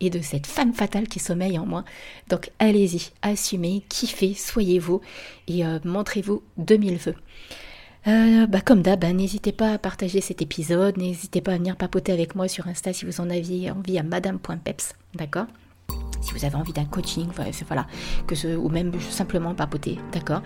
et 0.00 0.10
de 0.10 0.20
cette 0.20 0.48
femme 0.48 0.74
fatale 0.74 1.06
qui 1.06 1.20
sommeille 1.20 1.56
en 1.56 1.66
moi. 1.66 1.84
Donc 2.30 2.50
allez-y, 2.58 3.12
assumez, 3.22 3.84
kiffez, 3.88 4.34
soyez 4.34 4.80
vous 4.80 5.00
et 5.46 5.64
euh, 5.64 5.78
montrez-vous 5.84 6.42
de 6.56 6.74
mille 6.74 6.98
feux. 6.98 7.14
Euh, 8.08 8.48
bah 8.48 8.60
comme 8.60 8.82
d'hab, 8.82 9.04
hein, 9.04 9.12
n'hésitez 9.12 9.52
pas 9.52 9.72
à 9.72 9.78
partager 9.78 10.20
cet 10.20 10.42
épisode, 10.42 10.96
n'hésitez 10.96 11.40
pas 11.40 11.52
à 11.52 11.58
venir 11.58 11.76
papoter 11.76 12.10
avec 12.10 12.34
moi 12.34 12.48
sur 12.48 12.66
Insta 12.66 12.92
si 12.92 13.04
vous 13.04 13.20
en 13.20 13.30
aviez 13.30 13.70
envie 13.70 14.00
à 14.00 14.02
madame.peps, 14.02 14.96
d'accord? 15.14 15.46
Si 16.32 16.38
vous 16.38 16.44
avez 16.44 16.56
envie 16.56 16.72
d'un 16.72 16.84
coaching, 16.84 17.28
voilà, 17.66 17.86
ou 18.58 18.68
même 18.68 18.92
simplement 19.00 19.54
papoter, 19.54 19.98
d'accord? 20.12 20.42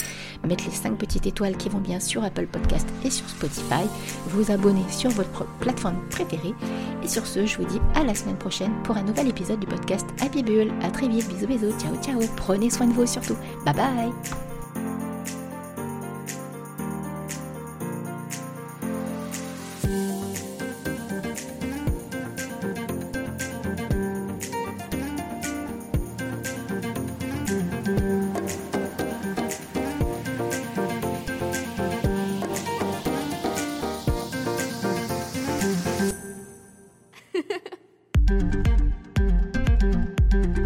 Mettre 0.47 0.65
les 0.65 0.71
5 0.73 0.97
petites 0.99 1.27
étoiles 1.27 1.57
qui 1.57 1.69
vont 1.69 1.79
bien 1.79 2.01
sur 2.01 2.25
Apple 2.25 2.47
Podcast 2.47 2.89
et 3.05 3.11
sur 3.11 3.29
Spotify, 3.29 3.85
vous 4.29 4.51
abonner 4.51 4.85
sur 4.91 5.11
votre 5.11 5.47
plateforme 5.61 5.99
préférée. 6.11 6.55
Et 7.03 7.09
sur 7.09 7.27
ce, 7.27 7.47
je 7.47 7.57
vous 7.57 7.65
dis 7.65 7.81
à 7.95 8.05
la 8.05 8.15
semaine 8.15 8.37
prochaine 8.37 8.73
pour 8.85 8.97
un 8.97 9.03
nouvel 9.03 9.29
épisode 9.29 9.61
du 9.61 9.67
podcast 9.67 10.07
Happy 10.21 10.43
Bull. 10.43 10.73
À 10.83 10.91
très 10.91 11.09
vite, 11.09 11.29
bisous 11.29 11.47
bisous, 11.47 11.79
ciao 11.79 11.95
ciao, 12.03 12.21
prenez 12.37 12.71
soin 12.71 12.87
de 12.87 12.93
vous 12.93 13.07
surtout. 13.07 13.37
Bye 13.65 13.75
bye 13.75 14.46